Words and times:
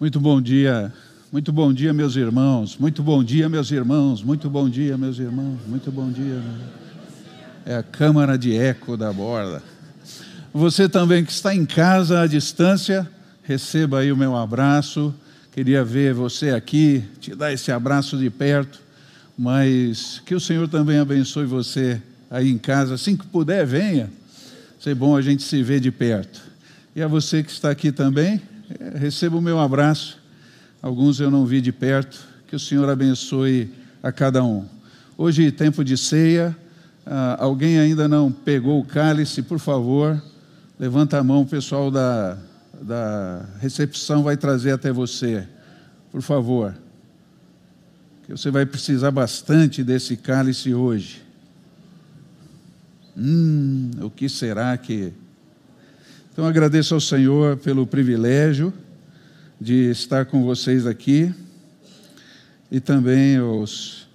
Muito 0.00 0.18
bom 0.18 0.40
dia, 0.40 0.90
muito 1.30 1.52
bom 1.52 1.74
dia, 1.74 1.92
meus 1.92 2.16
irmãos. 2.16 2.74
Muito 2.78 3.02
bom 3.02 3.22
dia, 3.22 3.50
meus 3.50 3.70
irmãos. 3.70 4.22
Muito 4.22 4.48
bom 4.48 4.66
dia, 4.66 4.96
meus 4.96 5.18
irmãos. 5.18 5.58
Muito 5.66 5.92
bom 5.92 6.10
dia. 6.10 6.42
É 7.66 7.76
a 7.76 7.82
câmara 7.82 8.38
de 8.38 8.56
eco 8.56 8.96
da 8.96 9.12
borda. 9.12 9.62
Você 10.54 10.88
também 10.88 11.22
que 11.22 11.30
está 11.30 11.54
em 11.54 11.66
casa 11.66 12.22
à 12.22 12.26
distância, 12.26 13.06
receba 13.42 13.98
aí 13.98 14.10
o 14.10 14.16
meu 14.16 14.34
abraço. 14.34 15.14
Queria 15.52 15.84
ver 15.84 16.14
você 16.14 16.48
aqui, 16.48 17.04
te 17.20 17.34
dar 17.34 17.52
esse 17.52 17.70
abraço 17.70 18.16
de 18.16 18.30
perto, 18.30 18.80
mas 19.36 20.22
que 20.24 20.34
o 20.34 20.40
Senhor 20.40 20.66
também 20.66 20.96
abençoe 20.98 21.44
você 21.44 22.00
aí 22.30 22.50
em 22.50 22.56
casa. 22.56 22.94
Assim 22.94 23.18
que 23.18 23.26
puder, 23.26 23.66
venha. 23.66 24.10
Ser 24.80 24.94
bom 24.94 25.14
a 25.14 25.20
gente 25.20 25.42
se 25.42 25.62
ver 25.62 25.78
de 25.78 25.90
perto. 25.90 26.40
E 26.96 27.02
a 27.02 27.06
você 27.06 27.42
que 27.42 27.50
está 27.50 27.70
aqui 27.70 27.92
também, 27.92 28.40
é, 28.78 28.98
receba 28.98 29.36
o 29.36 29.42
meu 29.42 29.58
abraço. 29.58 30.18
Alguns 30.82 31.18
eu 31.18 31.30
não 31.30 31.44
vi 31.44 31.60
de 31.60 31.72
perto. 31.72 32.18
Que 32.46 32.56
o 32.56 32.60
Senhor 32.60 32.88
abençoe 32.88 33.72
a 34.02 34.12
cada 34.12 34.42
um. 34.44 34.66
Hoje, 35.16 35.50
tempo 35.50 35.84
de 35.84 35.96
ceia. 35.96 36.56
Ah, 37.06 37.36
alguém 37.40 37.78
ainda 37.78 38.06
não 38.06 38.30
pegou 38.30 38.80
o 38.80 38.84
cálice, 38.84 39.42
por 39.42 39.58
favor, 39.58 40.22
levanta 40.78 41.18
a 41.18 41.24
mão, 41.24 41.42
o 41.42 41.46
pessoal 41.46 41.90
da, 41.90 42.38
da 42.80 43.46
recepção 43.58 44.22
vai 44.22 44.36
trazer 44.36 44.72
até 44.72 44.92
você. 44.92 45.46
Por 46.12 46.22
favor. 46.22 46.74
Que 48.24 48.32
você 48.32 48.50
vai 48.50 48.64
precisar 48.64 49.10
bastante 49.10 49.82
desse 49.82 50.16
cálice 50.16 50.72
hoje. 50.72 51.22
Hum, 53.16 53.90
o 54.02 54.10
que 54.10 54.28
será 54.28 54.76
que 54.78 55.12
então 56.32 56.46
agradeço 56.46 56.94
ao 56.94 57.00
Senhor 57.00 57.56
pelo 57.56 57.84
privilégio 57.84 58.72
de 59.60 59.90
estar 59.90 60.24
com 60.26 60.44
vocês 60.44 60.86
aqui 60.86 61.34
e 62.70 62.78
também 62.78 63.36
aos 63.36 64.06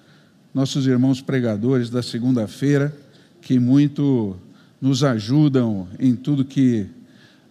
nossos 0.53 0.88
irmãos 0.88 1.19
pregadores 1.19 1.89
da 1.89 2.02
segunda-feira, 2.02 2.95
que 3.41 3.59
muito 3.59 4.38
nos 4.80 5.03
ajudam 5.03 5.89
em 5.99 6.16
tudo 6.16 6.45
que 6.45 6.88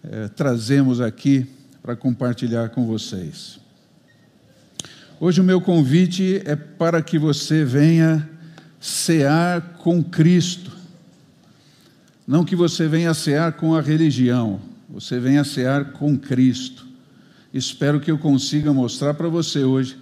eh, 0.03 0.29
trazemos 0.35 0.99
aqui 0.99 1.45
para 1.83 1.95
compartilhar 1.95 2.69
com 2.69 2.87
vocês. 2.87 3.59
Hoje 5.19 5.41
o 5.41 5.43
meu 5.43 5.61
convite 5.61 6.41
é 6.43 6.55
para 6.55 7.03
que 7.03 7.19
você 7.19 7.63
venha 7.63 8.27
cear 8.79 9.75
com 9.77 10.03
Cristo 10.03 10.74
não 12.27 12.43
que 12.43 12.55
você 12.55 12.87
venha 12.87 13.13
cear 13.13 13.53
com 13.53 13.75
a 13.75 13.81
religião, 13.81 14.59
você 14.89 15.19
venha 15.19 15.43
cear 15.43 15.91
com 15.91 16.17
Cristo. 16.17 16.85
Espero 17.53 17.99
que 17.99 18.09
eu 18.09 18.17
consiga 18.17 18.73
mostrar 18.73 19.13
para 19.13 19.27
você 19.27 19.63
hoje 19.63 19.97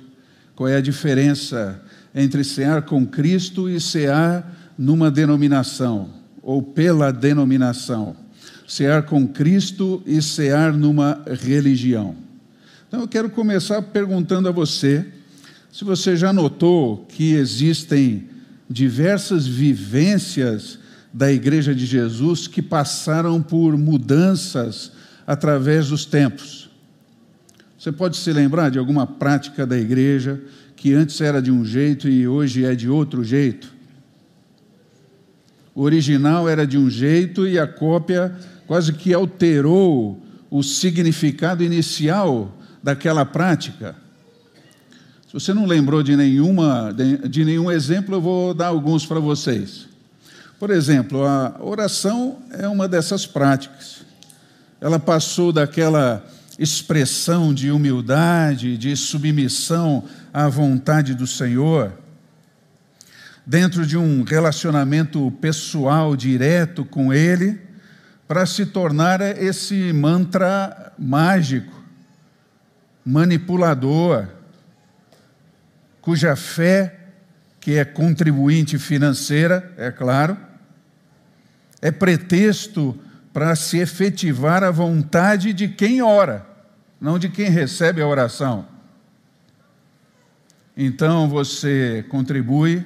qual 0.56 0.70
é 0.70 0.78
a 0.78 0.82
diferença 0.82 1.84
entre 2.16 2.44
cear 2.44 2.84
com 2.84 3.06
Cristo 3.06 3.70
e 3.70 3.80
cear 3.80 4.74
numa 4.78 5.12
denominação, 5.12 6.10
ou 6.42 6.62
pela 6.62 7.12
denominação. 7.12 8.16
Cear 8.68 9.04
com 9.04 9.28
Cristo 9.28 10.02
e 10.06 10.22
cear 10.22 10.74
numa 10.74 11.22
religião. 11.28 12.16
Então 12.88 13.02
eu 13.02 13.08
quero 13.08 13.30
começar 13.30 13.82
perguntando 13.82 14.48
a 14.48 14.52
você 14.52 15.06
se 15.72 15.84
você 15.84 16.16
já 16.16 16.32
notou 16.32 17.06
que 17.10 17.34
existem 17.34 18.30
diversas 18.70 19.46
vivências 19.46 20.80
da 21.14 21.32
Igreja 21.32 21.76
de 21.76 21.86
Jesus 21.86 22.48
que 22.48 22.62
passaram 22.62 23.42
por 23.42 23.78
mudanças 23.78 24.92
através 25.28 25.90
dos 25.90 26.06
tempos. 26.06 26.70
Você 27.78 27.92
pode 27.92 28.18
se 28.18 28.32
lembrar 28.32 28.72
de 28.72 28.80
alguma 28.80 29.06
prática 29.06 29.68
da 29.68 29.78
igreja 29.78 30.42
que 30.76 30.94
antes 30.94 31.20
era 31.20 31.42
de 31.42 31.52
um 31.52 31.66
jeito 31.66 32.08
e 32.08 32.26
hoje 32.26 32.64
é 32.64 32.74
de 32.74 32.90
outro 32.90 33.24
jeito? 33.24 33.74
O 35.76 35.82
original 35.82 36.48
era 36.48 36.66
de 36.66 36.78
um 36.78 36.90
jeito 36.90 37.46
e 37.48 37.60
a 37.60 37.68
cópia 37.68 38.34
quase 38.66 38.94
que 38.94 39.14
alterou 39.14 40.22
o 40.50 40.64
significado 40.64 41.64
inicial 41.64 42.58
daquela 42.82 43.26
prática. 43.26 43.96
Se 45.28 45.34
você 45.34 45.54
não 45.54 45.66
lembrou 45.66 46.02
de, 46.04 46.16
nenhuma, 46.16 46.92
de, 46.92 47.28
de 47.28 47.44
nenhum 47.44 47.70
exemplo, 47.70 48.16
eu 48.16 48.22
vou 48.22 48.54
dar 48.54 48.68
alguns 48.68 49.06
para 49.06 49.20
vocês. 49.20 49.88
Por 50.64 50.72
exemplo, 50.72 51.26
a 51.26 51.58
oração 51.60 52.42
é 52.52 52.66
uma 52.70 52.88
dessas 52.88 53.26
práticas. 53.26 54.06
Ela 54.80 54.98
passou 54.98 55.52
daquela 55.52 56.26
expressão 56.58 57.54
de 57.54 57.70
humildade, 57.70 58.78
de 58.78 58.96
submissão 58.96 60.06
à 60.34 60.48
vontade 60.48 61.16
do 61.16 61.28
Senhor, 61.28 61.92
dentro 63.46 63.86
de 63.86 63.98
um 63.98 64.24
relacionamento 64.24 65.30
pessoal 65.42 66.16
direto 66.16 66.86
com 66.86 67.14
Ele, 67.14 67.60
para 68.26 68.46
se 68.46 68.66
tornar 68.66 69.20
esse 69.20 69.92
mantra 69.92 70.94
mágico, 70.98 71.84
manipulador, 73.06 74.30
cuja 76.00 76.38
fé, 76.38 77.02
que 77.60 77.74
é 77.74 77.84
contribuinte 77.84 78.78
financeira, 78.80 79.74
é 79.78 79.92
claro, 79.92 80.38
é 81.84 81.92
pretexto 81.92 82.98
para 83.34 83.54
se 83.58 83.78
efetivar 83.78 84.64
a 84.64 84.72
vontade 84.72 85.52
de 85.52 85.68
quem 85.68 86.02
ora, 86.02 86.48
não 87.00 87.20
de 87.20 87.28
quem 87.28 87.50
recebe 87.50 88.02
a 88.02 88.08
oração. 88.08 88.66
Então 90.78 91.28
você 91.28 92.06
contribui, 92.08 92.86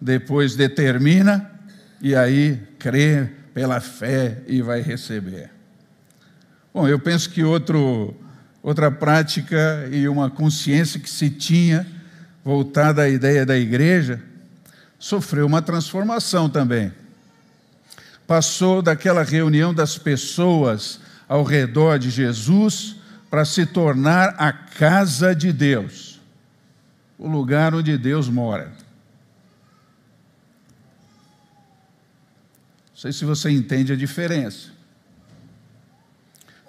depois 0.00 0.56
determina 0.56 1.50
e 2.00 2.16
aí 2.16 2.58
crê 2.78 3.28
pela 3.52 3.78
fé 3.78 4.42
e 4.46 4.62
vai 4.62 4.80
receber. 4.80 5.50
Bom, 6.72 6.88
eu 6.88 6.98
penso 6.98 7.28
que 7.28 7.44
outro, 7.44 8.16
outra 8.62 8.90
prática 8.90 9.86
e 9.92 10.08
uma 10.08 10.30
consciência 10.30 10.98
que 10.98 11.10
se 11.10 11.28
tinha 11.28 11.86
voltada 12.42 13.02
à 13.02 13.08
ideia 13.10 13.44
da 13.44 13.58
igreja 13.58 14.18
sofreu 14.98 15.46
uma 15.46 15.60
transformação 15.60 16.48
também 16.48 16.99
passou 18.30 18.80
daquela 18.80 19.24
reunião 19.24 19.74
das 19.74 19.98
pessoas 19.98 21.00
ao 21.28 21.42
redor 21.42 21.98
de 21.98 22.10
Jesus 22.10 22.94
para 23.28 23.44
se 23.44 23.66
tornar 23.66 24.36
a 24.38 24.52
casa 24.52 25.34
de 25.34 25.52
Deus, 25.52 26.20
o 27.18 27.26
lugar 27.26 27.74
onde 27.74 27.98
Deus 27.98 28.28
mora. 28.28 28.66
Não 32.90 32.94
sei 32.94 33.10
se 33.10 33.24
você 33.24 33.50
entende 33.50 33.92
a 33.92 33.96
diferença. 33.96 34.68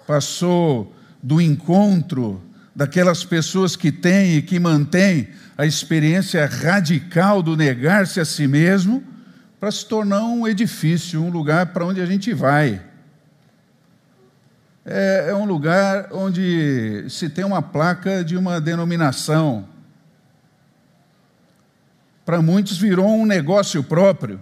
Passou 0.04 0.92
do 1.22 1.40
encontro 1.40 2.42
daquelas 2.74 3.24
pessoas 3.24 3.76
que 3.76 3.92
têm 3.92 4.34
e 4.34 4.42
que 4.42 4.58
mantêm 4.58 5.28
a 5.56 5.64
experiência 5.64 6.44
radical 6.44 7.40
do 7.40 7.56
negar-se 7.56 8.18
a 8.18 8.24
si 8.24 8.48
mesmo 8.48 9.11
para 9.62 9.70
se 9.70 9.86
tornar 9.86 10.24
um 10.24 10.44
edifício, 10.48 11.22
um 11.22 11.30
lugar 11.30 11.66
para 11.66 11.86
onde 11.86 12.00
a 12.00 12.04
gente 12.04 12.34
vai. 12.34 12.82
É, 14.84 15.26
é 15.28 15.34
um 15.36 15.44
lugar 15.44 16.08
onde 16.10 17.04
se 17.08 17.28
tem 17.28 17.44
uma 17.44 17.62
placa 17.62 18.24
de 18.24 18.36
uma 18.36 18.60
denominação. 18.60 19.68
Para 22.26 22.42
muitos 22.42 22.76
virou 22.76 23.08
um 23.08 23.24
negócio 23.24 23.84
próprio, 23.84 24.40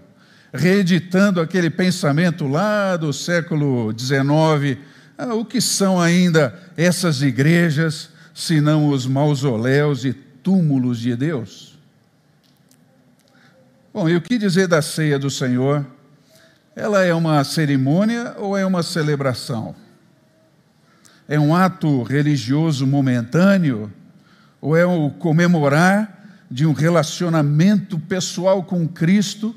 reeditando 0.55 1.39
aquele 1.39 1.69
pensamento 1.69 2.47
lá 2.47 2.97
do 2.97 3.13
século 3.13 3.93
XIX. 3.93 4.81
Ah, 5.19 5.35
o 5.35 5.45
que 5.45 5.61
são 5.61 6.01
ainda 6.01 6.59
essas 6.79 7.21
igrejas, 7.21 8.09
se 8.33 8.59
não 8.59 8.89
os 8.89 9.07
mausoléus 9.07 10.03
e 10.03 10.15
túmulos 10.15 10.99
de 10.99 11.15
Deus? 11.15 11.70
Bom, 13.93 14.09
e 14.09 14.15
o 14.15 14.21
que 14.21 14.39
dizer 14.39 14.69
da 14.69 14.81
ceia 14.81 15.19
do 15.19 15.29
Senhor? 15.29 15.85
Ela 16.77 17.03
é 17.03 17.13
uma 17.13 17.43
cerimônia 17.43 18.37
ou 18.39 18.57
é 18.57 18.65
uma 18.65 18.85
celebração? 18.85 19.75
É 21.27 21.41
um 21.41 21.53
ato 21.53 22.05
religioso 22.05 22.87
momentâneo 22.87 23.93
ou 24.61 24.77
é 24.77 24.87
o 24.87 25.11
comemorar 25.11 26.45
de 26.49 26.65
um 26.65 26.73
relacionamento 26.73 27.99
pessoal 27.99 28.63
com 28.63 28.87
Cristo 28.87 29.53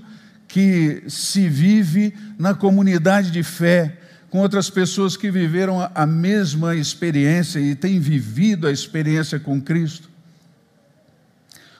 que 0.47 1.03
se 1.07 1.47
vive 1.47 2.15
na 2.36 2.56
comunidade 2.56 3.29
de 3.29 3.44
fé, 3.44 4.00
com 4.31 4.39
outras 4.39 4.68
pessoas 4.68 5.15
que 5.15 5.29
viveram 5.29 5.88
a 5.94 6.06
mesma 6.07 6.75
experiência 6.75 7.59
e 7.59 7.75
têm 7.75 8.00
vivido 8.00 8.65
a 8.65 8.71
experiência 8.71 9.39
com 9.39 9.62
Cristo? 9.62 10.12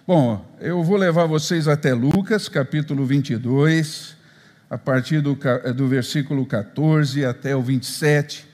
Bom, 0.06 0.46
eu 0.60 0.84
vou 0.84 0.98
levar 0.98 1.28
vocês 1.28 1.66
até 1.66 1.94
Lucas, 1.94 2.50
capítulo 2.50 3.06
22, 3.06 4.18
a 4.70 4.78
partir 4.78 5.22
do, 5.22 5.40
do 5.74 5.88
versículo 5.88 6.46
14 6.46 7.24
até 7.24 7.56
o 7.56 7.62
27, 7.62 8.46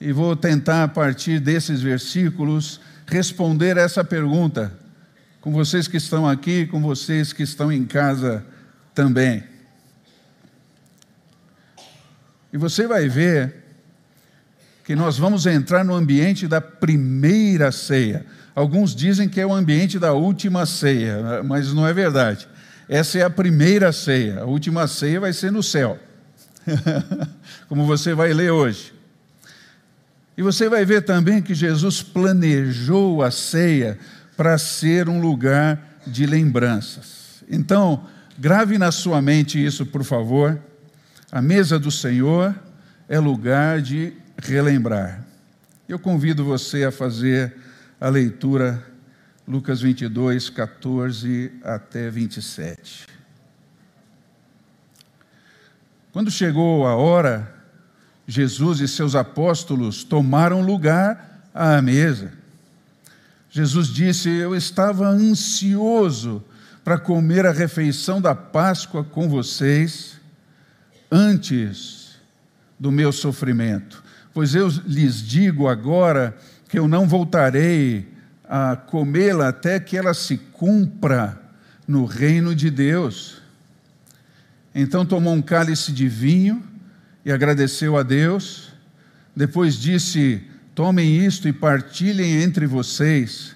e 0.00 0.12
vou 0.12 0.36
tentar, 0.36 0.84
a 0.84 0.88
partir 0.88 1.40
desses 1.40 1.82
versículos, 1.82 2.80
responder 3.08 3.76
essa 3.76 4.04
pergunta, 4.04 4.72
com 5.40 5.50
vocês 5.50 5.88
que 5.88 5.96
estão 5.96 6.28
aqui, 6.28 6.64
com 6.64 6.80
vocês 6.80 7.32
que 7.32 7.42
estão 7.42 7.72
em 7.72 7.84
casa 7.84 8.46
também. 8.94 9.42
E 12.52 12.56
você 12.56 12.86
vai 12.86 13.08
ver 13.08 13.64
que 14.84 14.94
nós 14.94 15.18
vamos 15.18 15.44
entrar 15.44 15.84
no 15.84 15.92
ambiente 15.92 16.46
da 16.46 16.60
primeira 16.60 17.72
ceia. 17.72 18.24
Alguns 18.54 18.94
dizem 18.94 19.28
que 19.28 19.40
é 19.40 19.46
o 19.46 19.52
ambiente 19.52 19.98
da 19.98 20.12
última 20.12 20.64
ceia, 20.64 21.42
mas 21.42 21.72
não 21.72 21.86
é 21.86 21.92
verdade. 21.92 22.48
Essa 22.88 23.18
é 23.18 23.22
a 23.22 23.30
primeira 23.30 23.92
ceia. 23.92 24.40
A 24.40 24.44
última 24.44 24.86
ceia 24.86 25.18
vai 25.18 25.32
ser 25.32 25.50
no 25.50 25.62
céu, 25.62 25.98
como 27.68 27.84
você 27.84 28.14
vai 28.14 28.32
ler 28.32 28.52
hoje. 28.52 28.94
E 30.36 30.42
você 30.42 30.68
vai 30.68 30.84
ver 30.84 31.02
também 31.02 31.42
que 31.42 31.54
Jesus 31.54 32.02
planejou 32.02 33.22
a 33.22 33.30
ceia 33.30 33.98
para 34.36 34.58
ser 34.58 35.08
um 35.08 35.20
lugar 35.20 36.00
de 36.06 36.26
lembranças. 36.26 37.44
Então, 37.48 38.04
grave 38.38 38.78
na 38.78 38.90
sua 38.90 39.22
mente 39.22 39.64
isso, 39.64 39.86
por 39.86 40.04
favor. 40.04 40.58
A 41.30 41.40
mesa 41.40 41.78
do 41.78 41.90
Senhor 41.90 42.54
é 43.08 43.18
lugar 43.18 43.80
de 43.80 44.12
relembrar. 44.36 45.24
Eu 45.88 45.98
convido 45.98 46.44
você 46.44 46.84
a 46.84 46.92
fazer 46.92 47.54
a 48.04 48.10
leitura 48.10 48.84
Lucas 49.48 49.80
22, 49.80 50.50
14 50.50 51.50
até 51.64 52.10
27. 52.10 53.06
Quando 56.12 56.30
chegou 56.30 56.86
a 56.86 56.96
hora, 56.96 57.50
Jesus 58.28 58.80
e 58.80 58.88
seus 58.88 59.14
apóstolos 59.14 60.04
tomaram 60.04 60.60
lugar 60.60 61.48
à 61.54 61.80
mesa. 61.80 62.34
Jesus 63.48 63.88
disse: 63.88 64.28
Eu 64.28 64.54
estava 64.54 65.08
ansioso 65.08 66.44
para 66.84 66.98
comer 66.98 67.46
a 67.46 67.52
refeição 67.52 68.20
da 68.20 68.34
Páscoa 68.34 69.02
com 69.02 69.30
vocês 69.30 70.20
antes 71.10 72.18
do 72.78 72.92
meu 72.92 73.12
sofrimento. 73.12 74.04
Pois 74.34 74.54
eu 74.54 74.68
lhes 74.84 75.22
digo 75.22 75.68
agora 75.68 76.36
que 76.74 76.78
eu 76.80 76.88
não 76.88 77.06
voltarei 77.06 78.04
a 78.42 78.74
comê-la 78.74 79.50
até 79.50 79.78
que 79.78 79.96
ela 79.96 80.12
se 80.12 80.36
cumpra 80.36 81.40
no 81.86 82.04
reino 82.04 82.52
de 82.52 82.68
Deus. 82.68 83.40
Então 84.74 85.06
tomou 85.06 85.34
um 85.34 85.40
cálice 85.40 85.92
de 85.92 86.08
vinho 86.08 86.64
e 87.24 87.30
agradeceu 87.30 87.96
a 87.96 88.02
Deus. 88.02 88.72
Depois 89.36 89.76
disse: 89.76 90.42
Tomem 90.74 91.24
isto 91.24 91.46
e 91.46 91.52
partilhem 91.52 92.42
entre 92.42 92.66
vocês, 92.66 93.54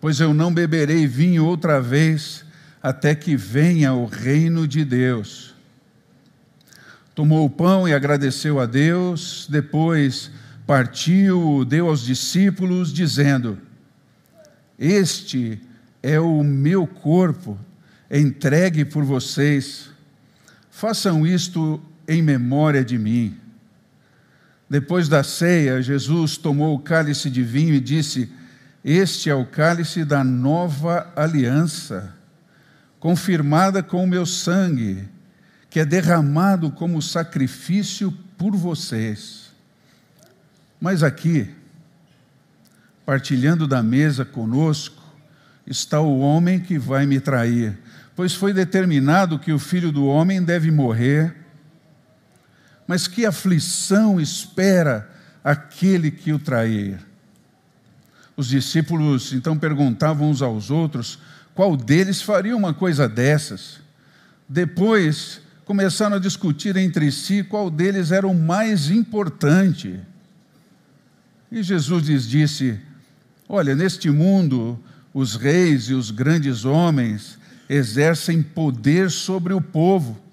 pois 0.00 0.18
eu 0.18 0.32
não 0.32 0.50
beberei 0.50 1.06
vinho 1.06 1.44
outra 1.44 1.78
vez 1.78 2.42
até 2.82 3.14
que 3.14 3.36
venha 3.36 3.92
o 3.92 4.06
reino 4.06 4.66
de 4.66 4.82
Deus. 4.82 5.54
Tomou 7.14 7.44
o 7.44 7.50
pão 7.50 7.86
e 7.86 7.92
agradeceu 7.92 8.58
a 8.58 8.64
Deus, 8.64 9.46
depois 9.46 10.30
partiu, 10.66 11.64
deu 11.64 11.88
aos 11.88 12.00
discípulos, 12.00 12.92
dizendo: 12.92 13.58
Este 14.78 15.60
é 16.02 16.18
o 16.18 16.42
meu 16.42 16.86
corpo, 16.86 17.58
entregue 18.10 18.84
por 18.84 19.04
vocês. 19.04 19.88
Façam 20.70 21.26
isto 21.26 21.80
em 22.06 22.20
memória 22.20 22.84
de 22.84 22.98
mim. 22.98 23.38
Depois 24.68 25.08
da 25.08 25.22
ceia, 25.22 25.80
Jesus 25.80 26.36
tomou 26.36 26.74
o 26.74 26.80
cálice 26.80 27.30
de 27.30 27.42
vinho 27.42 27.74
e 27.74 27.80
disse: 27.80 28.30
Este 28.84 29.30
é 29.30 29.34
o 29.34 29.46
cálice 29.46 30.04
da 30.04 30.24
nova 30.24 31.12
aliança, 31.14 32.12
confirmada 32.98 33.82
com 33.82 34.02
o 34.02 34.06
meu 34.06 34.26
sangue, 34.26 35.08
que 35.70 35.78
é 35.78 35.84
derramado 35.84 36.72
como 36.72 37.00
sacrifício 37.00 38.12
por 38.36 38.56
vocês. 38.56 39.45
Mas 40.80 41.02
aqui, 41.02 41.48
partilhando 43.04 43.66
da 43.66 43.82
mesa 43.82 44.24
conosco, 44.24 45.02
está 45.66 46.00
o 46.00 46.20
homem 46.20 46.60
que 46.60 46.78
vai 46.78 47.06
me 47.06 47.20
trair, 47.20 47.78
pois 48.14 48.34
foi 48.34 48.52
determinado 48.52 49.38
que 49.38 49.52
o 49.52 49.58
filho 49.58 49.90
do 49.90 50.06
homem 50.06 50.42
deve 50.42 50.70
morrer 50.70 51.46
mas 52.86 53.08
que 53.08 53.26
aflição 53.26 54.20
espera 54.20 55.10
aquele 55.42 56.10
que 56.10 56.32
o 56.32 56.38
trair? 56.38 56.98
Os 58.36 58.48
discípulos 58.48 59.32
então 59.32 59.58
perguntavam 59.58 60.30
uns 60.30 60.42
aos 60.42 60.70
outros 60.70 61.18
qual 61.54 61.76
deles 61.76 62.20
faria 62.20 62.56
uma 62.56 62.72
coisa 62.72 63.08
dessas. 63.08 63.80
Depois 64.48 65.40
começaram 65.64 66.16
a 66.16 66.20
discutir 66.20 66.76
entre 66.76 67.10
si 67.10 67.42
qual 67.42 67.70
deles 67.70 68.12
era 68.12 68.26
o 68.26 68.34
mais 68.34 68.90
importante. 68.90 69.98
E 71.50 71.62
Jesus 71.62 72.06
lhes 72.06 72.26
disse: 72.26 72.80
Olha, 73.48 73.74
neste 73.74 74.10
mundo, 74.10 74.82
os 75.12 75.36
reis 75.36 75.84
e 75.84 75.94
os 75.94 76.10
grandes 76.10 76.64
homens 76.64 77.38
exercem 77.68 78.42
poder 78.42 79.10
sobre 79.10 79.52
o 79.52 79.60
povo 79.60 80.26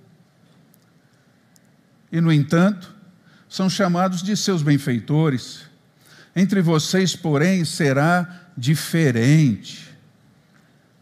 e, 2.14 2.22
no 2.22 2.32
entanto, 2.32 2.94
são 3.50 3.68
chamados 3.68 4.22
de 4.22 4.38
seus 4.38 4.62
benfeitores. 4.62 5.64
Entre 6.36 6.62
vocês, 6.62 7.16
porém, 7.16 7.66
será 7.66 8.52
diferente. 8.56 9.90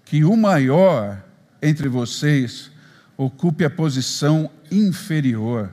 Que 0.06 0.24
o 0.24 0.38
maior 0.38 1.22
entre 1.62 1.90
vocês 1.90 2.72
ocupe 3.18 3.66
a 3.66 3.69
posição 3.69 4.50
inferior. 4.72 5.69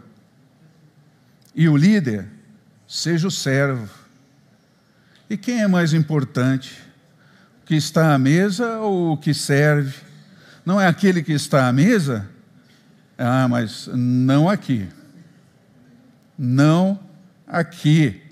E 1.54 1.68
o 1.68 1.76
líder 1.76 2.26
seja 2.88 3.28
o 3.28 3.30
servo. 3.30 3.88
E 5.28 5.36
quem 5.36 5.62
é 5.62 5.68
mais 5.68 5.92
importante? 5.92 6.78
O 7.62 7.66
que 7.66 7.74
está 7.74 8.14
à 8.14 8.18
mesa 8.18 8.78
ou 8.78 9.12
o 9.12 9.16
que 9.16 9.34
serve? 9.34 9.96
Não 10.64 10.80
é 10.80 10.86
aquele 10.86 11.22
que 11.22 11.32
está 11.32 11.68
à 11.68 11.72
mesa? 11.72 12.28
Ah, 13.16 13.46
mas 13.48 13.88
não 13.92 14.48
aqui 14.48 14.88
não 16.38 17.00
aqui, 17.44 18.22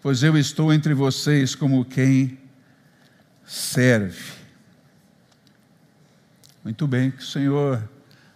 pois 0.00 0.22
eu 0.22 0.38
estou 0.38 0.72
entre 0.72 0.94
vocês 0.94 1.54
como 1.54 1.84
quem 1.84 2.38
serve. 3.46 4.38
Muito 6.64 6.86
bem, 6.86 7.10
que 7.10 7.22
o 7.22 7.26
Senhor 7.26 7.86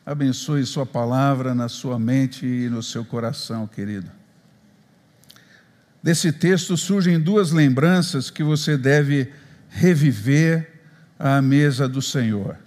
abençoe 0.05 0.67
Sua 0.67 0.85
palavra 0.85 1.55
na 1.55 1.69
sua 1.69 1.99
mente 1.99 2.45
e 2.45 2.69
no 2.69 2.83
seu 2.83 3.05
coração, 3.05 3.67
querido. 3.67 4.11
Desse 6.03 6.33
texto 6.33 6.77
surgem 6.77 7.21
duas 7.21 7.53
lembranças 7.53 8.29
que 8.29 8.43
você 8.43 8.77
deve 8.77 9.33
reviver 9.69 10.69
à 11.17 11.41
mesa 11.41 11.89
do 11.89 12.03
Senhor. 12.03 12.59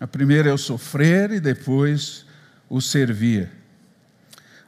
A 0.00 0.06
primeira 0.06 0.48
é 0.48 0.52
o 0.52 0.58
sofrer 0.58 1.30
e 1.32 1.40
depois 1.40 2.24
o 2.70 2.80
servir. 2.80 3.50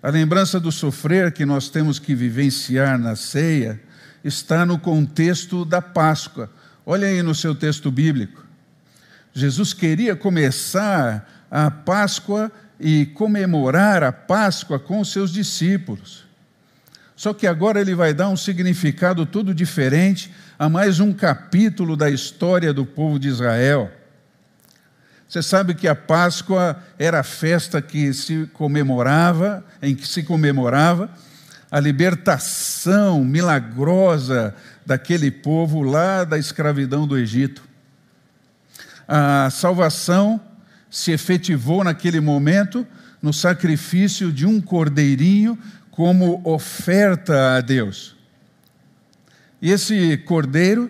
A 0.02 0.10
lembrança 0.10 0.60
do 0.60 0.70
sofrer 0.70 1.32
que 1.32 1.46
nós 1.46 1.70
temos 1.70 1.98
que 1.98 2.14
vivenciar 2.14 2.98
na 2.98 3.16
ceia 3.16 3.80
está 4.22 4.66
no 4.66 4.78
contexto 4.78 5.64
da 5.64 5.80
Páscoa. 5.80 6.50
Olha 6.84 7.08
aí 7.08 7.22
no 7.22 7.34
seu 7.34 7.54
texto 7.54 7.90
bíblico. 7.90 8.44
Jesus 9.32 9.72
queria 9.72 10.14
começar 10.14 11.46
a 11.50 11.70
Páscoa 11.70 12.52
e 12.78 13.06
comemorar 13.06 14.02
a 14.02 14.12
Páscoa 14.12 14.78
com 14.78 15.00
os 15.00 15.10
seus 15.10 15.32
discípulos. 15.32 16.27
Só 17.18 17.34
que 17.34 17.48
agora 17.48 17.80
ele 17.80 17.96
vai 17.96 18.14
dar 18.14 18.28
um 18.28 18.36
significado 18.36 19.26
todo 19.26 19.52
diferente 19.52 20.32
a 20.56 20.68
mais 20.68 21.00
um 21.00 21.12
capítulo 21.12 21.96
da 21.96 22.08
história 22.08 22.72
do 22.72 22.86
povo 22.86 23.18
de 23.18 23.26
Israel. 23.26 23.90
Você 25.28 25.42
sabe 25.42 25.74
que 25.74 25.88
a 25.88 25.96
Páscoa 25.96 26.80
era 26.96 27.18
a 27.18 27.24
festa 27.24 27.82
que 27.82 28.14
se 28.14 28.48
comemorava, 28.52 29.64
em 29.82 29.96
que 29.96 30.06
se 30.06 30.22
comemorava 30.22 31.10
a 31.68 31.80
libertação 31.80 33.24
milagrosa 33.24 34.54
daquele 34.86 35.32
povo 35.32 35.82
lá 35.82 36.22
da 36.22 36.38
escravidão 36.38 37.04
do 37.04 37.18
Egito. 37.18 37.64
A 39.08 39.50
salvação 39.50 40.40
se 40.88 41.10
efetivou 41.10 41.82
naquele 41.82 42.20
momento 42.20 42.86
no 43.20 43.32
sacrifício 43.32 44.32
de 44.32 44.46
um 44.46 44.60
cordeirinho 44.60 45.58
como 45.98 46.40
oferta 46.44 47.56
a 47.56 47.60
Deus. 47.60 48.14
E 49.60 49.72
esse 49.72 50.16
cordeiro, 50.18 50.88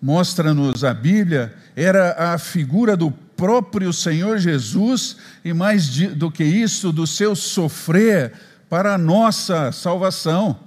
mostra-nos 0.00 0.84
a 0.84 0.94
Bíblia, 0.94 1.52
era 1.74 2.32
a 2.32 2.38
figura 2.38 2.96
do 2.96 3.10
próprio 3.10 3.92
Senhor 3.92 4.38
Jesus 4.38 5.16
e 5.44 5.52
mais 5.52 5.88
do 6.14 6.30
que 6.30 6.44
isso, 6.44 6.92
do 6.92 7.08
seu 7.08 7.34
sofrer 7.34 8.32
para 8.68 8.94
a 8.94 8.98
nossa 8.98 9.72
salvação. 9.72 10.60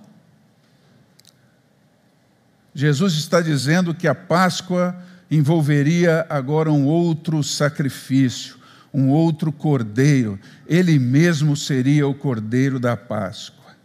Jesus 2.75 3.13
está 3.13 3.39
dizendo 3.39 3.95
que 3.95 4.09
a 4.09 4.13
Páscoa 4.13 4.93
envolveria 5.31 6.25
agora 6.29 6.69
um 6.69 6.85
outro 6.85 7.41
sacrifício, 7.41 8.56
um 8.97 9.09
outro 9.09 9.51
cordeiro. 9.51 10.39
Ele 10.65 10.97
mesmo 10.97 11.55
seria 11.55 12.07
o 12.07 12.15
cordeiro 12.15 12.79
da 12.79 12.97
Páscoa. 12.97 13.75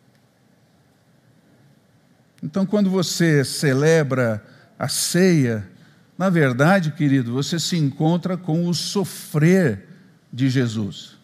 Então, 2.43 2.65
quando 2.65 2.89
você 2.89 3.45
celebra 3.45 4.43
a 4.79 4.89
ceia, 4.89 5.69
na 6.17 6.31
verdade, 6.31 6.93
querido, 6.93 7.31
você 7.35 7.61
se 7.61 7.77
encontra 7.77 8.39
com 8.39 8.67
o 8.67 8.73
sofrer 8.73 9.87
de 10.33 10.49
Jesus. 10.49 11.19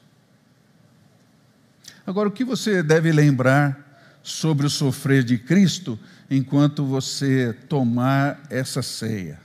Agora, 2.07 2.28
o 2.28 2.33
que 2.33 2.45
você 2.45 2.83
deve 2.83 3.11
lembrar 3.11 4.18
sobre 4.23 4.66
o 4.66 4.71
sofrer 4.71 5.25
de 5.25 5.38
Cristo 5.38 5.99
enquanto 6.30 6.85
você 6.85 7.54
tomar 7.68 8.42
essa 8.50 8.83
ceia? 8.83 9.40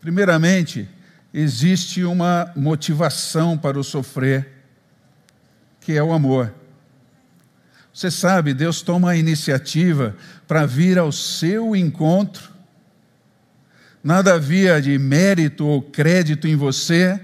Primeiramente, 0.00 0.88
existe 1.38 2.02
uma 2.02 2.50
motivação 2.56 3.58
para 3.58 3.78
o 3.78 3.84
sofrer, 3.84 4.48
que 5.82 5.92
é 5.92 6.02
o 6.02 6.14
amor. 6.14 6.54
Você 7.92 8.10
sabe, 8.10 8.54
Deus 8.54 8.80
toma 8.80 9.10
a 9.10 9.16
iniciativa 9.16 10.16
para 10.48 10.64
vir 10.64 10.98
ao 10.98 11.12
seu 11.12 11.76
encontro. 11.76 12.50
Nada 14.02 14.32
havia 14.32 14.80
de 14.80 14.98
mérito 14.98 15.66
ou 15.66 15.82
crédito 15.82 16.48
em 16.48 16.56
você, 16.56 17.20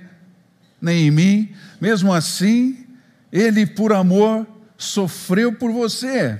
nem 0.78 1.06
em 1.06 1.10
mim. 1.10 1.54
Mesmo 1.80 2.12
assim, 2.12 2.86
Ele, 3.32 3.64
por 3.64 3.94
amor, 3.94 4.46
sofreu 4.76 5.54
por 5.54 5.72
você. 5.72 6.38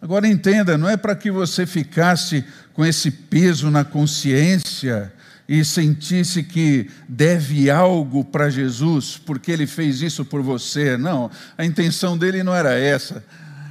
Agora 0.00 0.28
entenda, 0.28 0.76
não 0.76 0.88
é 0.88 0.96
para 0.96 1.16
que 1.16 1.30
você 1.30 1.64
ficasse 1.64 2.44
com 2.74 2.84
esse 2.84 3.10
peso 3.10 3.70
na 3.70 3.82
consciência 3.82 5.10
e 5.48 5.64
sentisse 5.64 6.42
que 6.42 6.90
deve 7.08 7.70
algo 7.70 8.22
para 8.22 8.50
Jesus 8.50 9.16
porque 9.16 9.50
ele 9.50 9.66
fez 9.66 10.02
isso 10.02 10.24
por 10.24 10.42
você. 10.42 10.96
Não, 10.98 11.30
a 11.56 11.64
intenção 11.64 12.18
dele 12.18 12.42
não 12.42 12.54
era 12.54 12.78
essa. 12.78 13.24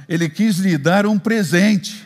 Ele 0.08 0.28
quis 0.28 0.58
lhe 0.58 0.76
dar 0.76 1.06
um 1.06 1.18
presente. 1.18 2.04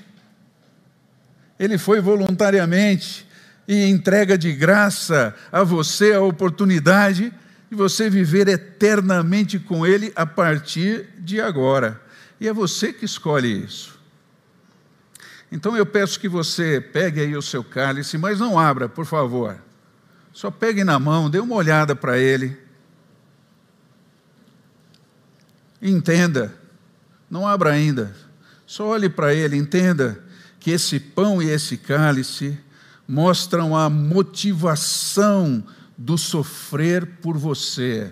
Ele 1.58 1.78
foi 1.78 2.00
voluntariamente 2.00 3.26
e 3.66 3.86
entrega 3.86 4.36
de 4.36 4.52
graça 4.52 5.34
a 5.50 5.62
você 5.62 6.12
a 6.12 6.20
oportunidade 6.20 7.32
de 7.70 7.76
você 7.76 8.10
viver 8.10 8.48
eternamente 8.48 9.58
com 9.58 9.86
Ele 9.86 10.12
a 10.14 10.26
partir 10.26 11.08
de 11.20 11.40
agora. 11.40 11.98
E 12.38 12.46
é 12.46 12.52
você 12.52 12.92
que 12.92 13.04
escolhe 13.04 13.64
isso. 13.64 13.91
Então 15.52 15.76
eu 15.76 15.84
peço 15.84 16.18
que 16.18 16.30
você 16.30 16.80
pegue 16.80 17.20
aí 17.20 17.36
o 17.36 17.42
seu 17.42 17.62
cálice, 17.62 18.16
mas 18.16 18.40
não 18.40 18.58
abra, 18.58 18.88
por 18.88 19.04
favor. 19.04 19.58
Só 20.32 20.50
pegue 20.50 20.82
na 20.82 20.98
mão, 20.98 21.28
dê 21.28 21.38
uma 21.38 21.54
olhada 21.54 21.94
para 21.94 22.16
ele. 22.16 22.56
Entenda, 25.80 26.54
não 27.30 27.46
abra 27.46 27.70
ainda. 27.70 28.16
Só 28.66 28.86
olhe 28.86 29.10
para 29.10 29.34
ele, 29.34 29.54
entenda 29.54 30.24
que 30.58 30.70
esse 30.70 30.98
pão 30.98 31.42
e 31.42 31.50
esse 31.50 31.76
cálice 31.76 32.58
mostram 33.06 33.76
a 33.76 33.90
motivação 33.90 35.62
do 35.98 36.16
sofrer 36.16 37.04
por 37.20 37.36
você. 37.36 38.10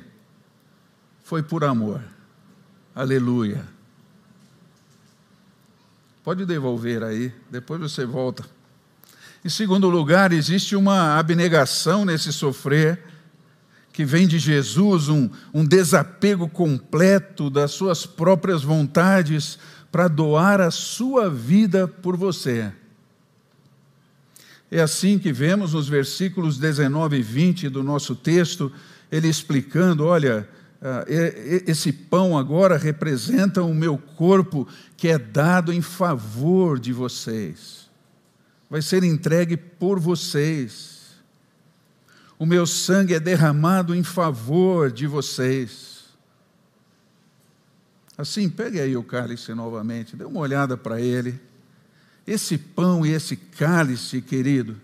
Foi 1.23 1.43
por 1.43 1.65
amor. 1.65 2.03
Aleluia. 2.95 3.65
Pode 6.23 6.45
devolver 6.45 7.03
aí, 7.03 7.33
depois 7.51 7.81
você 7.81 8.05
volta. 8.05 8.45
Em 9.43 9.49
segundo 9.49 9.89
lugar, 9.89 10.33
existe 10.33 10.77
uma 10.77 11.19
abnegação 11.19 12.05
nesse 12.05 12.31
sofrer, 12.31 13.03
que 13.93 14.05
vem 14.05 14.27
de 14.27 14.39
Jesus, 14.39 15.09
um, 15.09 15.31
um 15.53 15.65
desapego 15.65 16.49
completo 16.49 17.49
das 17.49 17.73
suas 17.73 18.05
próprias 18.07 18.63
vontades 18.63 19.59
para 19.91 20.09
doar 20.09 20.61
a 20.61 20.71
sua 20.71 21.29
vida 21.29 21.89
por 21.89 22.17
você. 22.17 22.71
É 24.71 24.81
assim 24.81 25.19
que 25.19 25.33
vemos 25.33 25.73
nos 25.73 25.89
versículos 25.89 26.59
19 26.59 27.17
e 27.17 27.23
20 27.23 27.69
do 27.69 27.83
nosso 27.83 28.15
texto, 28.15 28.71
ele 29.11 29.27
explicando: 29.27 30.05
olha, 30.05 30.49
esse 31.67 31.93
pão 31.93 32.39
agora 32.39 32.79
representa 32.79 33.63
o 33.63 33.75
meu 33.75 33.99
corpo 33.99 34.67
que 34.97 35.09
é 35.09 35.19
dado 35.19 35.73
em 35.73 35.83
favor 35.83 36.79
de 36.79 36.93
vocês. 36.93 37.91
Vai 38.69 38.81
ser 38.81 39.05
entregue 39.05 39.57
por 39.57 40.01
vocês. 40.01 41.01
O 42.39 42.47
meu 42.47 42.67
sangue 42.67 43.15
é 43.15 43.21
derramado 43.21 43.95
em 43.95 44.03
favor 44.03 44.91
de 44.91 45.07
vocês. 45.07 46.05
Assim, 48.17 48.49
pegue 48.49 48.81
aí 48.81 48.97
o 48.97 49.03
cálice 49.03 49.53
novamente, 49.53 50.17
dê 50.17 50.25
uma 50.25 50.41
olhada 50.41 50.77
para 50.77 51.01
ele. 51.01 51.39
Esse 52.27 52.57
pão 52.57 53.05
e 53.05 53.11
esse 53.11 53.35
cálice, 53.35 54.23
querido, 54.23 54.81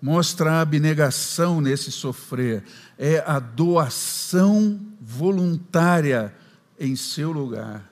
mostra 0.00 0.54
a 0.54 0.60
abnegação 0.60 1.60
nesse 1.60 1.90
sofrer, 1.90 2.64
é 2.98 3.22
a 3.26 3.38
doação 3.38 4.91
voluntária 5.04 6.32
em 6.78 6.94
seu 6.94 7.32
lugar. 7.32 7.90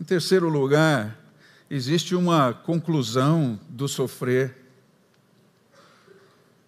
Em 0.00 0.04
terceiro 0.04 0.48
lugar, 0.48 1.16
existe 1.70 2.16
uma 2.16 2.52
conclusão 2.52 3.58
do 3.68 3.86
sofrer. 3.86 4.56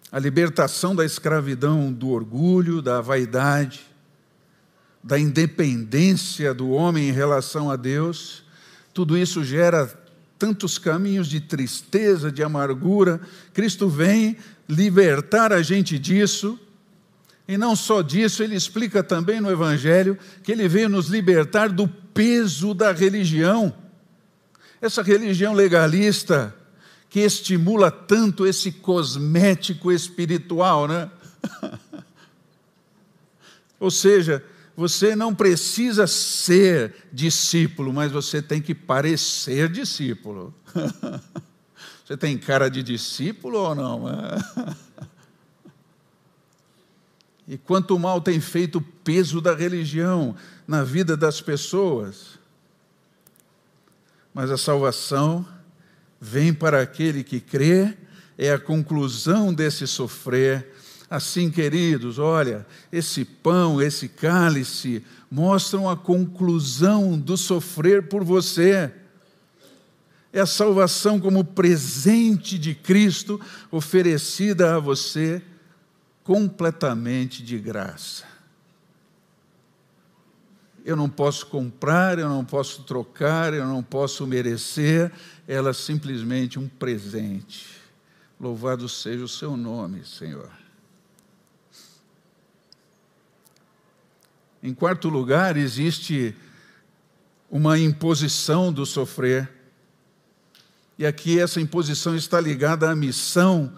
A 0.09 0.17
libertação 0.19 0.95
da 0.95 1.03
escravidão 1.03 1.91
do 1.91 2.09
orgulho, 2.09 2.81
da 2.81 3.01
vaidade, 3.01 3.85
da 5.03 5.19
independência 5.19 6.53
do 6.53 6.69
homem 6.69 7.09
em 7.09 7.11
relação 7.11 7.69
a 7.69 7.75
Deus, 7.75 8.45
tudo 8.93 9.17
isso 9.17 9.43
gera 9.43 9.85
tantos 10.39 10.77
caminhos 10.77 11.27
de 11.27 11.41
tristeza, 11.41 12.31
de 12.31 12.41
amargura. 12.41 13.19
Cristo 13.53 13.89
vem 13.89 14.37
libertar 14.67 15.53
a 15.53 15.61
gente 15.61 15.97
disso. 15.97 16.59
E 17.47 17.57
não 17.57 17.75
só 17.75 18.01
disso, 18.01 18.43
ele 18.43 18.55
explica 18.55 19.01
também 19.01 19.39
no 19.39 19.49
Evangelho 19.49 20.17
que 20.43 20.51
ele 20.51 20.67
veio 20.67 20.89
nos 20.89 21.07
libertar 21.07 21.69
do 21.69 21.87
peso 21.87 22.73
da 22.73 22.91
religião. 22.91 23.73
Essa 24.81 25.01
religião 25.01 25.53
legalista 25.53 26.53
que 27.09 27.21
estimula 27.21 27.89
tanto 27.89 28.45
esse 28.45 28.71
cosmético 28.71 29.91
espiritual, 29.91 30.87
né? 30.87 31.09
Ou 33.79 33.89
seja, 33.89 34.43
você 34.75 35.15
não 35.15 35.33
precisa 35.33 36.05
ser 36.05 36.93
discípulo, 37.11 37.93
mas 37.93 38.11
você 38.11 38.41
tem 38.41 38.61
que 38.61 38.75
parecer 38.75 39.69
discípulo. 39.69 40.53
Você 42.07 42.15
tem 42.15 42.37
cara 42.37 42.69
de 42.69 42.81
discípulo 42.81 43.59
ou 43.59 43.75
não? 43.75 44.05
E 47.49 47.57
quanto 47.57 47.97
mal 47.97 48.19
tem 48.19 48.41
feito 48.41 48.79
o 48.79 48.81
peso 48.81 49.39
da 49.39 49.55
religião 49.55 50.35
na 50.67 50.83
vida 50.83 51.15
das 51.15 51.39
pessoas. 51.39 52.37
Mas 54.33 54.51
a 54.51 54.57
salvação 54.57 55.47
vem 56.19 56.53
para 56.53 56.81
aquele 56.81 57.23
que 57.23 57.39
crê, 57.39 57.97
é 58.37 58.51
a 58.51 58.59
conclusão 58.59 59.53
desse 59.53 59.87
sofrer 59.87 60.73
Assim, 61.09 61.49
queridos, 61.49 62.19
olha, 62.19 62.65
esse 62.91 63.23
pão, 63.23 63.81
esse 63.81 64.09
cálice 64.09 65.03
mostram 65.31 65.89
a 65.89 65.95
conclusão 65.95 67.17
do 67.17 67.37
sofrer 67.37 68.09
por 68.09 68.25
você. 68.25 68.91
É 70.31 70.39
a 70.39 70.45
salvação 70.45 71.19
como 71.19 71.43
presente 71.43 72.59
de 72.59 72.75
Cristo 72.75 73.39
oferecida 73.71 74.75
a 74.75 74.79
você 74.79 75.41
completamente 76.23 77.41
de 77.41 77.57
graça. 77.57 78.25
Eu 80.83 80.95
não 80.95 81.09
posso 81.09 81.45
comprar, 81.47 82.19
eu 82.19 82.29
não 82.29 82.45
posso 82.45 82.83
trocar, 82.83 83.53
eu 83.53 83.65
não 83.65 83.83
posso 83.83 84.25
merecer, 84.27 85.11
ela 85.47 85.71
é 85.71 85.73
simplesmente 85.73 86.59
um 86.59 86.67
presente. 86.67 87.77
Louvado 88.39 88.87
seja 88.87 89.23
o 89.23 89.27
seu 89.27 89.57
nome, 89.57 90.05
Senhor. 90.05 90.49
Em 94.61 94.73
quarto 94.73 95.07
lugar, 95.09 95.55
existe 95.55 96.35
uma 97.49 97.79
imposição 97.79 98.71
do 98.71 98.85
sofrer. 98.85 99.49
E 100.97 101.05
aqui 101.05 101.39
essa 101.39 101.61
imposição 101.61 102.15
está 102.15 102.39
ligada 102.41 102.89
à 102.89 102.95
missão 102.95 103.71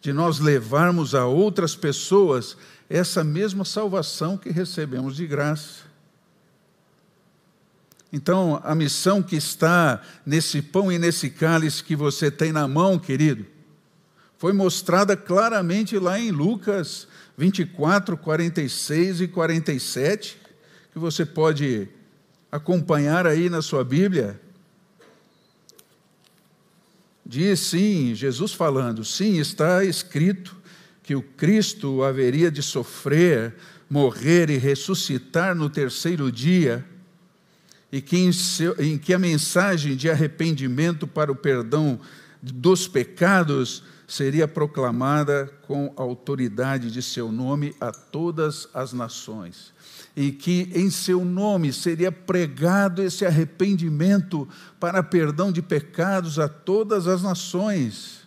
de 0.00 0.12
nós 0.12 0.38
levarmos 0.38 1.14
a 1.14 1.26
outras 1.26 1.74
pessoas 1.74 2.56
essa 2.88 3.24
mesma 3.24 3.64
salvação 3.64 4.36
que 4.36 4.50
recebemos 4.50 5.16
de 5.16 5.26
graça. 5.26 5.86
Então, 8.12 8.60
a 8.62 8.74
missão 8.74 9.22
que 9.22 9.36
está 9.36 10.00
nesse 10.24 10.62
pão 10.62 10.92
e 10.92 10.98
nesse 10.98 11.28
cálice 11.28 11.82
que 11.82 11.96
você 11.96 12.30
tem 12.30 12.52
na 12.52 12.68
mão, 12.68 12.98
querido, 12.98 13.44
foi 14.38 14.52
mostrada 14.52 15.16
claramente 15.16 15.98
lá 15.98 16.18
em 16.18 16.30
Lucas 16.30 17.08
24, 17.36 18.16
46 18.16 19.22
e 19.22 19.28
47, 19.28 20.38
que 20.92 20.98
você 20.98 21.26
pode 21.26 21.88
acompanhar 22.50 23.26
aí 23.26 23.50
na 23.50 23.60
sua 23.60 23.84
Bíblia. 23.84 24.40
Diz 27.28 27.58
sim, 27.58 28.14
Jesus 28.14 28.52
falando, 28.52 29.04
sim, 29.04 29.38
está 29.40 29.84
escrito 29.84 30.56
que 31.02 31.16
o 31.16 31.22
Cristo 31.22 32.04
haveria 32.04 32.52
de 32.52 32.62
sofrer, 32.62 33.56
morrer 33.90 34.48
e 34.48 34.56
ressuscitar 34.56 35.52
no 35.52 35.68
terceiro 35.68 36.30
dia, 36.30 36.84
e 37.90 38.00
que 38.00 38.16
em, 38.16 38.30
seu, 38.30 38.80
em 38.80 38.96
que 38.96 39.12
a 39.12 39.18
mensagem 39.18 39.96
de 39.96 40.08
arrependimento 40.08 41.04
para 41.04 41.32
o 41.32 41.34
perdão 41.34 41.98
dos 42.40 42.86
pecados 42.86 43.82
seria 44.06 44.46
proclamada 44.46 45.50
com 45.62 45.92
autoridade 45.96 46.90
de 46.90 47.02
seu 47.02 47.32
nome 47.32 47.74
a 47.80 47.90
todas 47.90 48.68
as 48.72 48.92
nações. 48.92 49.74
E 50.14 50.30
que 50.30 50.70
em 50.74 50.90
seu 50.90 51.24
nome 51.24 51.72
seria 51.72 52.12
pregado 52.12 53.02
esse 53.02 53.26
arrependimento 53.26 54.48
para 54.78 55.02
perdão 55.02 55.50
de 55.50 55.60
pecados 55.60 56.38
a 56.38 56.48
todas 56.48 57.06
as 57.06 57.22
nações. 57.22 58.20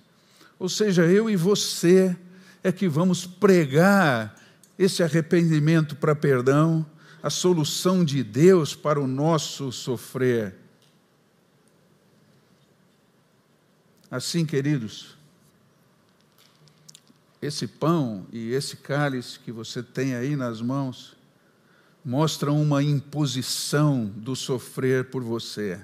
Ou 0.60 0.68
seja, 0.68 1.06
eu 1.06 1.30
e 1.30 1.36
você 1.36 2.16
é 2.64 2.72
que 2.72 2.88
vamos 2.88 3.26
pregar 3.26 4.36
esse 4.78 5.02
arrependimento 5.02 5.96
para 5.96 6.16
perdão, 6.16 6.86
a 7.24 7.30
solução 7.30 8.04
de 8.04 8.24
Deus 8.24 8.76
para 8.76 9.00
o 9.00 9.08
nosso 9.08 9.72
sofrer. 9.72 10.56
Assim, 14.12 14.46
queridos, 14.46 15.19
esse 17.42 17.68
pão 17.68 18.28
e 18.32 18.52
esse 18.52 18.78
cálice 18.78 19.40
que 19.40 19.52
você 19.52 19.82
tem 19.82 20.16
aí 20.16 20.36
nas 20.36 20.62
mãos 20.62 21.16
mostram 22.04 22.62
uma 22.62 22.84
imposição 22.84 24.06
do 24.06 24.36
sofrer 24.36 25.10
por 25.10 25.24
você. 25.24 25.80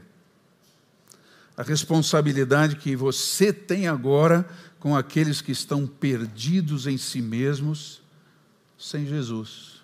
A 1.55 1.63
responsabilidade 1.63 2.75
que 2.75 2.95
você 2.95 3.53
tem 3.53 3.87
agora 3.87 4.47
com 4.79 4.95
aqueles 4.95 5.41
que 5.41 5.51
estão 5.51 5.87
perdidos 5.87 6.87
em 6.87 6.97
si 6.97 7.21
mesmos 7.21 8.01
sem 8.77 9.05
Jesus. 9.05 9.81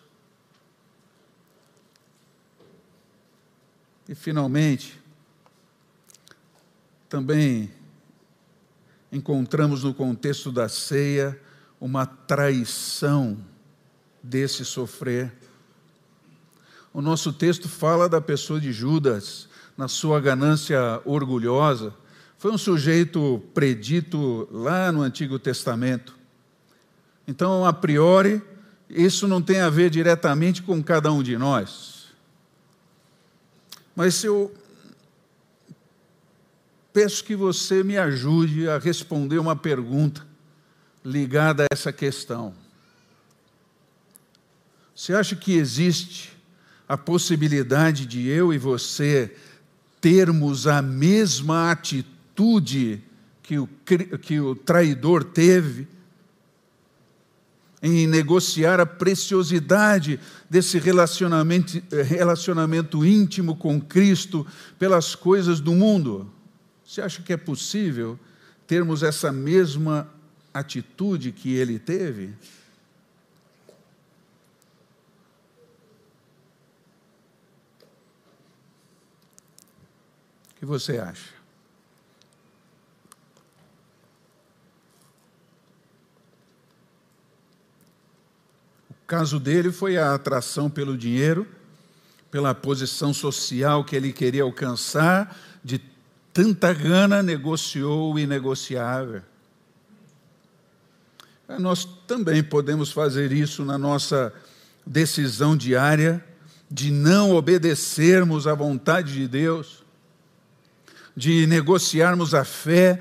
E, 4.08 4.16
finalmente, 4.16 5.00
também 7.08 7.72
encontramos 9.10 9.84
no 9.84 9.94
contexto 9.94 10.52
da 10.52 10.68
ceia 10.68 11.40
uma 11.82 12.06
traição 12.06 13.36
desse 14.22 14.64
sofrer. 14.64 15.34
O 16.94 17.02
nosso 17.02 17.34
texto 17.34 17.68
fala 17.68 18.08
da 18.08 18.22
pessoa 18.22 18.62
de 18.62 18.72
Judas, 18.72 19.50
na 19.76 19.88
sua 19.88 20.22
ganância 20.22 21.02
orgulhosa. 21.04 21.92
Foi 22.38 22.52
um 22.52 22.58
sujeito 22.58 23.42
predito 23.56 24.48
lá 24.52 24.92
no 24.92 25.02
Antigo 25.02 25.40
Testamento. 25.40 26.16
Então, 27.28 27.66
a 27.66 27.74
priori, 27.74 28.44
isso 28.88 29.28
não 29.28 29.42
tem 29.42 29.62
a 29.62 29.70
ver 29.70 29.90
diretamente 29.90 30.62
com 30.62 30.84
cada 30.84 31.12
um 31.12 31.24
de 31.24 31.36
nós. 31.36 32.10
Mas 33.96 34.24
eu 34.24 34.54
peço 36.94 37.24
que 37.24 37.36
você 37.36 37.84
me 37.84 37.98
ajude 37.98 38.70
a 38.70 38.78
responder 38.78 39.40
uma 39.40 39.56
pergunta 39.56 40.31
ligada 41.04 41.64
a 41.64 41.68
essa 41.72 41.92
questão. 41.92 42.54
Você 44.96 45.14
acha 45.14 45.36
que 45.36 45.54
existe 45.54 46.38
a 46.88 46.98
possibilidade 46.98 48.06
de 48.06 48.28
eu 48.28 48.54
e 48.54 48.58
você 48.58 49.36
termos 50.00 50.68
a 50.68 50.82
mesma 50.82 51.72
atitude 51.72 53.02
que 53.42 53.58
o, 53.58 53.68
que 54.22 54.40
o 54.40 54.56
traidor 54.56 55.24
teve 55.24 55.88
em 57.82 58.06
negociar 58.06 58.80
a 58.80 58.86
preciosidade 58.86 60.20
desse 60.50 60.78
relacionamento, 60.78 61.82
relacionamento 62.06 63.04
íntimo 63.04 63.56
com 63.56 63.82
Cristo 63.82 64.46
pelas 64.78 65.16
coisas 65.16 65.60
do 65.60 65.74
mundo? 65.74 66.32
Você 66.86 67.02
acha 67.02 67.22
que 67.22 67.34
é 67.34 67.38
possível 67.38 68.20
termos 68.68 69.02
essa 69.02 69.32
mesma 69.32 70.08
atitude 70.54 71.32
que 71.32 71.56
ele 71.56 71.80
teve? 71.80 72.34
O 80.50 80.60
que 80.60 80.66
você 80.66 80.98
acha? 80.98 81.30
O 88.90 88.94
caso 89.08 89.40
dele 89.40 89.72
foi 89.72 89.98
a 89.98 90.14
atração 90.14 90.70
pelo 90.70 90.98
dinheiro, 90.98 91.48
pela 92.30 92.56
posição 92.56 93.14
social 93.14 93.84
que 93.84 93.96
ele 93.96 94.14
queria 94.14 94.44
alcançar, 94.44 95.38
de 95.64 95.80
tanta 96.32 96.74
gana 96.74 97.22
negociou 97.22 98.14
o 98.14 98.20
inegociável. 98.20 99.22
Nós 101.60 101.86
também 102.08 102.44
podemos 102.44 102.92
fazer 102.92 103.32
isso 103.32 103.64
na 103.66 103.78
nossa 103.78 104.34
decisão 104.86 105.56
diária 105.56 106.24
de 106.70 106.92
não 106.92 107.32
obedecermos 107.32 108.48
à 108.48 108.54
vontade 108.54 109.14
de 109.14 109.28
Deus, 109.28 109.84
de 111.16 111.46
negociarmos 111.46 112.34
a 112.34 112.46
fé 112.46 113.00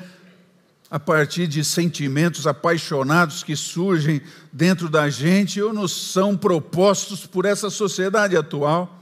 a 0.91 0.99
partir 0.99 1.47
de 1.47 1.65
sentimentos 1.65 2.49
apaixonados 2.49 3.45
que 3.45 3.55
surgem 3.55 4.21
dentro 4.53 4.89
da 4.89 5.09
gente 5.09 5.63
ou 5.63 5.73
nos 5.73 5.93
são 6.13 6.37
propostos 6.37 7.25
por 7.25 7.45
essa 7.45 7.71
sociedade 7.71 8.37
atual. 8.37 9.01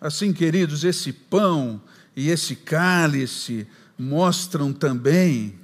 Assim, 0.00 0.32
queridos, 0.32 0.82
esse 0.82 1.12
pão 1.12 1.80
e 2.16 2.28
esse 2.28 2.56
cálice 2.56 3.66
mostram 3.96 4.72
também 4.72 5.58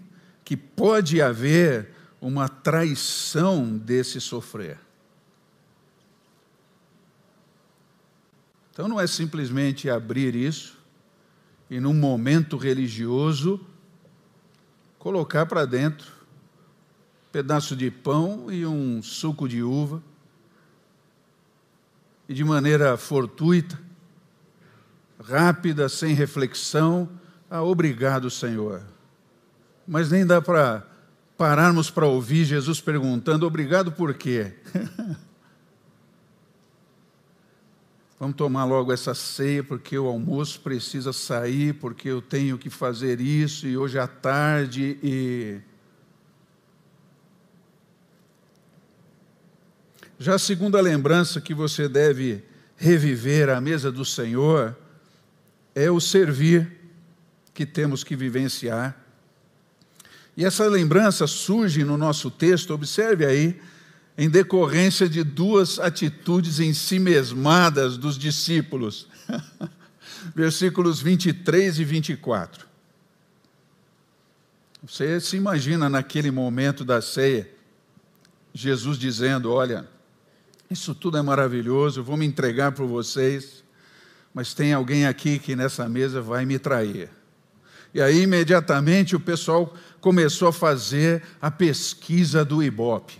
que 0.51 0.57
pode 0.57 1.23
haver 1.23 1.91
uma 2.21 2.49
traição 2.49 3.79
desse 3.79 4.21
sofrer. 4.21 4.81
Então 8.73 8.89
não 8.89 8.99
é 8.99 9.07
simplesmente 9.07 9.89
abrir 9.89 10.35
isso 10.35 10.77
e, 11.71 11.79
num 11.79 11.95
momento 11.95 12.57
religioso, 12.57 13.65
colocar 14.99 15.47
para 15.47 15.65
dentro 15.65 16.09
um 16.09 17.31
pedaço 17.31 17.77
de 17.77 17.89
pão 17.89 18.51
e 18.51 18.67
um 18.67 19.01
suco 19.05 19.49
de 19.49 19.63
uva, 19.63 20.03
e 22.29 22.35
de 22.35 22.43
maneira 22.43 22.97
fortuita, 22.97 23.81
rápida, 25.23 25.89
sem 25.89 26.13
reflexão, 26.13 27.09
ah, 27.49 27.63
obrigado, 27.63 28.29
Senhor 28.29 28.83
mas 29.91 30.09
nem 30.09 30.25
dá 30.25 30.41
para 30.41 30.87
pararmos 31.37 31.91
para 31.91 32.07
ouvir 32.07 32.45
Jesus 32.45 32.81
perguntando: 32.81 33.45
obrigado 33.45 33.91
por 33.91 34.15
quê? 34.15 34.55
Vamos 38.21 38.37
tomar 38.37 38.67
logo 38.67 38.93
essa 38.93 39.17
ceia, 39.17 39.65
porque 39.65 39.99
o 39.99 40.07
almoço 40.07 40.61
precisa 40.61 41.13
sair, 41.13 41.75
porque 41.75 42.09
eu 42.09 42.23
tenho 42.23 42.57
que 42.57 42.71
fazer 42.71 43.21
isso, 43.21 43.67
e 43.67 43.77
hoje 43.77 43.99
à 43.99 44.07
tarde, 44.07 44.97
e. 45.03 45.59
Já 50.21 50.37
a 50.37 50.39
segunda 50.39 50.81
lembrança 50.81 51.41
que 51.41 51.53
você 51.53 51.89
deve 51.89 52.45
reviver 52.77 53.49
à 53.49 53.61
mesa 53.61 53.91
do 53.91 54.05
Senhor 54.05 54.77
é 55.75 55.91
o 55.91 55.99
servir 55.99 56.79
que 57.53 57.67
temos 57.67 58.05
que 58.05 58.15
vivenciar. 58.15 59.10
E 60.37 60.45
essa 60.45 60.67
lembrança 60.67 61.27
surge 61.27 61.85
no 61.85 61.97
nosso 61.97 62.31
texto, 62.31 62.73
observe 62.73 63.27
aí, 63.27 63.61
em 64.17 64.29
decorrência 64.29 65.09
de 65.09 65.23
duas 65.25 65.79
atitudes 65.79 66.61
em 66.61 66.75
si 66.75 66.99
mesmadas 66.99 67.97
dos 67.97 68.19
discípulos. 68.19 69.09
Versículos 70.35 71.01
23 71.01 71.79
e 71.79 71.85
24. 71.85 72.67
Você 74.83 75.21
se 75.21 75.37
imagina 75.37 75.89
naquele 75.89 76.31
momento 76.31 76.85
da 76.85 77.03
ceia, 77.03 77.51
Jesus 78.53 78.99
dizendo: 78.99 79.53
Olha, 79.53 79.89
isso 80.71 80.95
tudo 80.95 81.19
é 81.19 81.23
maravilhoso, 81.23 82.01
eu 82.01 82.05
vou 82.05 82.17
me 82.17 82.25
entregar 82.25 82.73
para 82.73 82.85
vocês, 82.85 83.63
mas 84.33 84.55
tem 84.55 84.73
alguém 84.73 85.07
aqui 85.07 85.39
que 85.39 85.55
nessa 85.55 85.89
mesa 85.89 86.23
vai 86.23 86.47
me 86.47 86.59
trair. 86.59 87.11
E 87.93 88.01
aí, 88.01 88.23
imediatamente, 88.23 89.17
o 89.17 89.21
pessoal 89.21 89.75
começou 90.01 90.49
a 90.49 90.53
fazer 90.53 91.23
a 91.41 91.51
pesquisa 91.51 92.45
do 92.45 92.63
Ibope. 92.63 93.19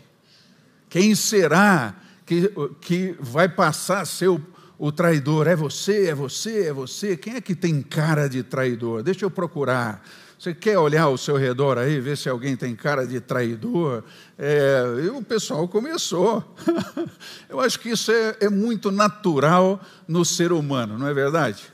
Quem 0.89 1.15
será 1.15 1.95
que, 2.25 2.53
que 2.81 3.17
vai 3.19 3.49
passar 3.49 4.01
a 4.01 4.05
ser 4.05 4.29
o, 4.29 4.41
o 4.79 4.93
traidor? 4.93 5.47
É 5.49 5.57
você, 5.57 6.09
é 6.09 6.15
você, 6.15 6.69
é 6.69 6.73
você? 6.73 7.17
Quem 7.17 7.35
é 7.35 7.41
que 7.41 7.55
tem 7.55 7.83
cara 7.83 8.29
de 8.29 8.43
traidor? 8.43 9.03
Deixa 9.03 9.25
eu 9.25 9.31
procurar. 9.31 10.05
Você 10.39 10.55
quer 10.55 10.79
olhar 10.79 11.03
ao 11.03 11.19
seu 11.19 11.37
redor 11.37 11.77
aí, 11.77 12.01
ver 12.01 12.17
se 12.17 12.27
alguém 12.29 12.57
tem 12.57 12.75
cara 12.75 13.07
de 13.07 13.21
traidor? 13.21 14.03
É, 14.39 14.83
e 15.05 15.09
o 15.11 15.23
pessoal 15.23 15.69
começou. 15.69 16.43
Eu 17.47 17.61
acho 17.61 17.79
que 17.79 17.91
isso 17.91 18.11
é, 18.11 18.37
é 18.41 18.49
muito 18.49 18.91
natural 18.91 19.79
no 20.09 20.25
ser 20.25 20.51
humano, 20.51 20.97
não 20.97 21.07
é 21.07 21.13
verdade? 21.13 21.71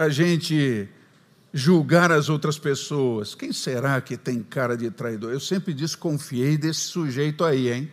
A 0.00 0.08
gente 0.08 0.88
julgar 1.52 2.10
as 2.10 2.30
outras 2.30 2.58
pessoas. 2.58 3.34
Quem 3.34 3.52
será 3.52 4.00
que 4.00 4.16
tem 4.16 4.42
cara 4.42 4.74
de 4.74 4.90
traidor? 4.90 5.30
Eu 5.30 5.40
sempre 5.40 5.74
desconfiei 5.74 6.56
desse 6.56 6.80
sujeito 6.80 7.44
aí, 7.44 7.70
hein? 7.70 7.92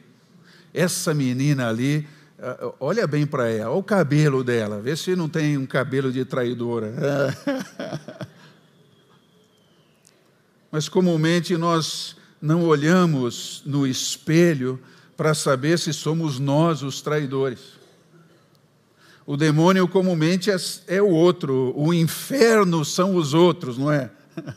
Essa 0.73 1.13
menina 1.13 1.67
ali, 1.67 2.07
ah, 2.39 2.71
olha 2.79 3.05
bem 3.05 3.27
para 3.27 3.49
ela, 3.49 3.71
olha 3.71 3.79
o 3.79 3.83
cabelo 3.83 4.41
dela, 4.41 4.79
vê 4.79 4.95
se 4.95 5.17
não 5.17 5.27
tem 5.27 5.57
um 5.57 5.65
cabelo 5.65 6.09
de 6.09 6.23
traidora. 6.23 6.93
Mas 10.71 10.87
comumente 10.87 11.57
nós 11.57 12.15
não 12.41 12.63
olhamos 12.63 13.63
no 13.65 13.85
espelho 13.85 14.79
para 15.17 15.33
saber 15.33 15.77
se 15.77 15.91
somos 15.91 16.39
nós 16.39 16.83
os 16.83 17.01
traidores. 17.01 17.75
O 19.27 19.35
demônio 19.35 19.85
comumente 19.89 20.49
é, 20.49 20.55
é 20.87 21.01
o 21.01 21.09
outro, 21.09 21.73
o 21.75 21.93
inferno 21.93 22.85
são 22.85 23.13
os 23.13 23.33
outros, 23.33 23.77
não 23.77 23.91
é? 23.91 24.09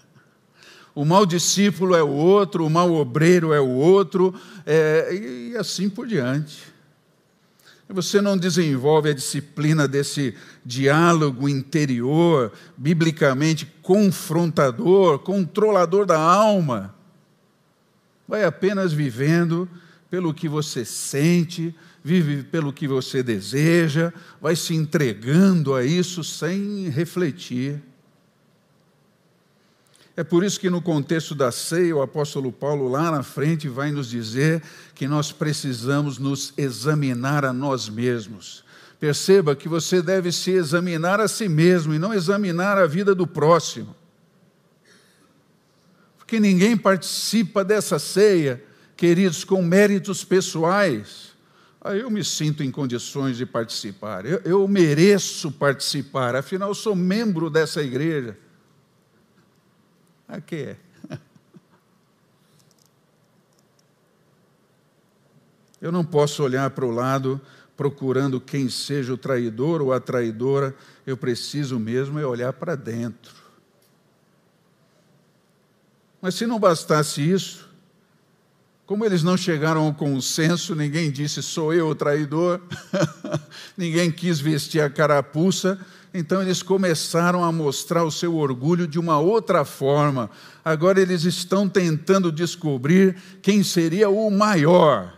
O 0.92 1.04
mau 1.04 1.24
discípulo 1.24 1.94
é 1.94 2.02
o 2.02 2.10
outro, 2.10 2.66
o 2.66 2.70
mau 2.70 2.92
obreiro 2.94 3.52
é 3.52 3.60
o 3.60 3.68
outro, 3.68 4.34
é, 4.66 5.08
e 5.14 5.56
assim 5.56 5.88
por 5.88 6.06
diante. 6.06 6.64
Você 7.88 8.20
não 8.20 8.36
desenvolve 8.36 9.08
a 9.08 9.14
disciplina 9.14 9.86
desse 9.86 10.34
diálogo 10.64 11.48
interior, 11.48 12.52
biblicamente 12.76 13.66
confrontador, 13.82 15.20
controlador 15.20 16.04
da 16.04 16.18
alma. 16.18 16.94
Vai 18.26 18.44
apenas 18.44 18.92
vivendo 18.92 19.68
pelo 20.10 20.34
que 20.34 20.48
você 20.48 20.84
sente, 20.84 21.74
vive 22.02 22.42
pelo 22.42 22.72
que 22.72 22.88
você 22.88 23.22
deseja, 23.22 24.12
vai 24.40 24.56
se 24.56 24.74
entregando 24.74 25.74
a 25.74 25.84
isso 25.84 26.24
sem 26.24 26.88
refletir. 26.88 27.80
É 30.16 30.24
por 30.24 30.44
isso 30.44 30.58
que, 30.58 30.68
no 30.68 30.82
contexto 30.82 31.34
da 31.34 31.52
ceia, 31.52 31.96
o 31.96 32.02
apóstolo 32.02 32.50
Paulo, 32.50 32.88
lá 32.88 33.10
na 33.10 33.22
frente, 33.22 33.68
vai 33.68 33.90
nos 33.90 34.08
dizer 34.08 34.62
que 34.94 35.06
nós 35.06 35.32
precisamos 35.32 36.18
nos 36.18 36.52
examinar 36.58 37.44
a 37.44 37.52
nós 37.52 37.88
mesmos. 37.88 38.64
Perceba 38.98 39.56
que 39.56 39.68
você 39.68 40.02
deve 40.02 40.30
se 40.30 40.50
examinar 40.50 41.20
a 41.20 41.28
si 41.28 41.48
mesmo 41.48 41.94
e 41.94 41.98
não 41.98 42.12
examinar 42.12 42.76
a 42.76 42.86
vida 42.86 43.14
do 43.14 43.26
próximo. 43.26 43.96
Porque 46.18 46.38
ninguém 46.38 46.76
participa 46.76 47.64
dessa 47.64 47.98
ceia, 47.98 48.62
queridos, 48.96 49.42
com 49.42 49.62
méritos 49.62 50.22
pessoais 50.22 51.29
aí 51.80 52.00
eu 52.00 52.10
me 52.10 52.24
sinto 52.24 52.62
em 52.62 52.70
condições 52.70 53.36
de 53.36 53.46
participar. 53.46 54.26
Eu, 54.26 54.40
eu 54.44 54.68
mereço 54.68 55.50
participar, 55.50 56.36
afinal, 56.36 56.74
sou 56.74 56.94
membro 56.94 57.48
dessa 57.48 57.82
igreja. 57.82 58.36
Aqui 60.28 60.56
é. 60.56 60.76
Eu 65.80 65.90
não 65.90 66.04
posso 66.04 66.42
olhar 66.42 66.68
para 66.70 66.84
o 66.84 66.90
lado 66.90 67.40
procurando 67.80 68.38
quem 68.38 68.68
seja 68.68 69.14
o 69.14 69.16
traidor 69.16 69.80
ou 69.80 69.90
a 69.90 69.98
traidora, 69.98 70.76
eu 71.06 71.16
preciso 71.16 71.80
mesmo 71.80 72.18
é 72.18 72.26
olhar 72.26 72.52
para 72.52 72.76
dentro. 72.76 73.34
Mas 76.20 76.34
se 76.34 76.46
não 76.46 76.60
bastasse 76.60 77.22
isso, 77.22 77.69
como 78.90 79.04
eles 79.04 79.22
não 79.22 79.36
chegaram 79.36 79.82
ao 79.82 79.94
consenso, 79.94 80.74
ninguém 80.74 81.12
disse 81.12 81.40
sou 81.44 81.72
eu 81.72 81.90
o 81.90 81.94
traidor, 81.94 82.60
ninguém 83.78 84.10
quis 84.10 84.40
vestir 84.40 84.80
a 84.80 84.90
carapuça, 84.90 85.78
então 86.12 86.42
eles 86.42 86.60
começaram 86.60 87.44
a 87.44 87.52
mostrar 87.52 88.02
o 88.02 88.10
seu 88.10 88.34
orgulho 88.34 88.88
de 88.88 88.98
uma 88.98 89.20
outra 89.20 89.64
forma. 89.64 90.28
Agora 90.64 91.00
eles 91.00 91.22
estão 91.22 91.68
tentando 91.68 92.32
descobrir 92.32 93.14
quem 93.40 93.62
seria 93.62 94.10
o 94.10 94.28
maior. 94.28 95.16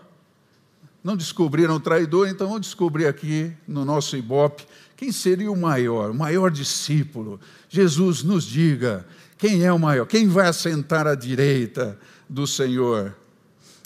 Não 1.03 1.17
descobriram 1.17 1.77
o 1.77 1.81
traidor, 1.81 2.29
então 2.29 2.49
vamos 2.49 2.67
descobrir 2.67 3.07
aqui 3.07 3.51
no 3.67 3.87
nosso 3.87 4.19
Ibope 4.19 4.67
quem 4.95 5.11
seria 5.11 5.51
o 5.51 5.57
maior, 5.57 6.11
o 6.11 6.15
maior 6.15 6.51
discípulo. 6.51 7.41
Jesus 7.71 8.23
nos 8.23 8.45
diga 8.45 9.07
quem 9.39 9.65
é 9.65 9.73
o 9.73 9.79
maior, 9.79 10.05
quem 10.05 10.29
vai 10.29 10.47
assentar 10.47 11.07
à 11.07 11.15
direita 11.15 11.99
do 12.29 12.47
Senhor. 12.47 13.22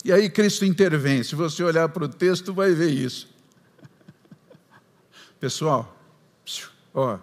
E 0.06 0.12
aí 0.12 0.30
Cristo 0.30 0.64
intervém. 0.64 1.24
Se 1.24 1.34
você 1.34 1.64
olhar 1.64 1.88
para 1.88 2.04
o 2.04 2.08
texto, 2.08 2.54
vai 2.54 2.70
ver 2.70 2.90
isso. 2.90 3.28
Pessoal, 5.40 6.00
ó, 6.94 7.18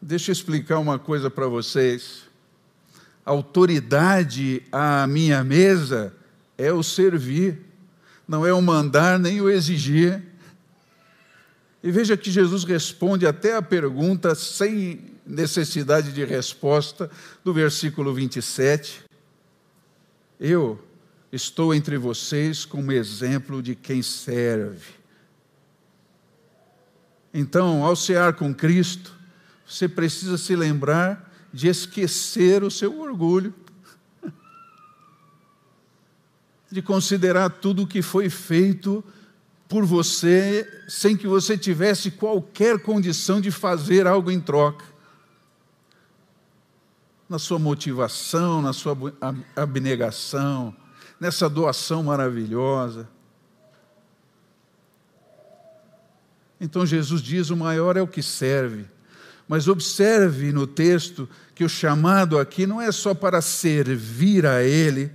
deixa 0.00 0.30
eu 0.30 0.32
explicar 0.32 0.78
uma 0.78 0.98
coisa 0.98 1.30
para 1.30 1.46
vocês. 1.46 2.22
Autoridade 3.22 4.62
à 4.72 5.06
minha 5.06 5.44
mesa 5.44 6.16
é 6.56 6.72
o 6.72 6.82
servir, 6.82 7.66
não 8.26 8.46
é 8.46 8.52
o 8.54 8.62
mandar 8.62 9.18
nem 9.18 9.42
o 9.42 9.50
exigir. 9.50 10.22
E 11.82 11.90
veja 11.90 12.16
que 12.16 12.30
Jesus 12.30 12.64
responde 12.64 13.26
até 13.26 13.56
a 13.56 13.60
pergunta 13.60 14.34
sem 14.34 15.18
necessidade 15.26 16.10
de 16.12 16.24
resposta, 16.24 17.10
do 17.44 17.52
versículo 17.52 18.14
27. 18.14 19.04
Eu 20.40 20.82
estou 21.32 21.74
entre 21.74 21.96
vocês 21.96 22.66
como 22.66 22.92
exemplo 22.92 23.62
de 23.62 23.74
quem 23.74 24.02
serve. 24.02 24.92
Então, 27.32 27.82
ao 27.82 27.96
cear 27.96 28.34
com 28.34 28.54
Cristo, 28.54 29.14
você 29.66 29.88
precisa 29.88 30.36
se 30.36 30.54
lembrar 30.54 31.32
de 31.50 31.68
esquecer 31.68 32.62
o 32.62 32.70
seu 32.70 33.00
orgulho, 33.00 33.54
de 36.70 36.82
considerar 36.82 37.48
tudo 37.48 37.82
o 37.82 37.86
que 37.86 38.02
foi 38.02 38.28
feito 38.28 39.02
por 39.68 39.86
você 39.86 40.84
sem 40.86 41.16
que 41.16 41.26
você 41.26 41.56
tivesse 41.56 42.10
qualquer 42.10 42.78
condição 42.78 43.40
de 43.40 43.50
fazer 43.50 44.06
algo 44.06 44.30
em 44.30 44.38
troca. 44.38 44.84
Na 47.26 47.38
sua 47.38 47.58
motivação, 47.58 48.60
na 48.60 48.74
sua 48.74 48.94
abnegação, 49.56 50.76
nessa 51.22 51.48
doação 51.48 52.02
maravilhosa. 52.02 53.08
Então 56.60 56.84
Jesus 56.84 57.22
diz: 57.22 57.48
o 57.48 57.56
maior 57.56 57.96
é 57.96 58.02
o 58.02 58.08
que 58.08 58.20
serve. 58.20 58.86
Mas 59.46 59.68
observe 59.68 60.50
no 60.50 60.66
texto 60.66 61.28
que 61.54 61.62
o 61.62 61.68
chamado 61.68 62.40
aqui 62.40 62.66
não 62.66 62.80
é 62.80 62.90
só 62.90 63.14
para 63.14 63.40
servir 63.40 64.44
a 64.44 64.64
Ele, 64.64 65.12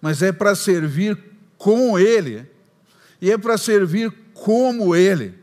mas 0.00 0.22
é 0.22 0.32
para 0.32 0.54
servir 0.54 1.18
com 1.58 1.98
Ele, 1.98 2.46
e 3.20 3.30
é 3.30 3.36
para 3.36 3.58
servir 3.58 4.10
como 4.32 4.96
Ele. 4.96 5.34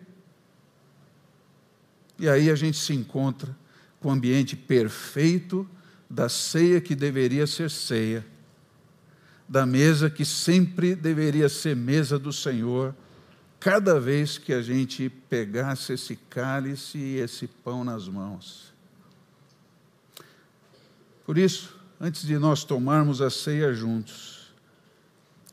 E 2.18 2.28
aí 2.28 2.50
a 2.50 2.56
gente 2.56 2.80
se 2.80 2.96
encontra 2.96 3.56
com 4.00 4.10
o 4.10 4.12
ambiente 4.12 4.56
perfeito 4.56 5.70
da 6.10 6.28
ceia 6.30 6.82
que 6.82 6.96
deveria 6.96 7.46
ser 7.46 7.70
ceia 7.70 8.33
da 9.48 9.66
mesa 9.66 10.10
que 10.10 10.26
sempre 10.26 10.96
deveria 10.96 11.50
ser 11.50 11.76
mesa 11.76 12.18
do 12.18 12.32
Senhor, 12.32 12.96
cada 13.60 14.00
vez 14.00 14.38
que 14.38 14.54
a 14.54 14.62
gente 14.62 15.10
pegasse 15.10 15.94
esse 15.94 16.16
cálice 16.16 16.98
e 16.98 17.18
esse 17.18 17.48
pão 17.48 17.84
nas 17.84 18.08
mãos. 18.08 18.74
Por 21.26 21.38
isso, 21.38 21.76
antes 22.00 22.26
de 22.26 22.38
nós 22.38 22.64
tomarmos 22.64 23.22
a 23.22 23.30
ceia 23.30 23.74
juntos, 23.74 24.54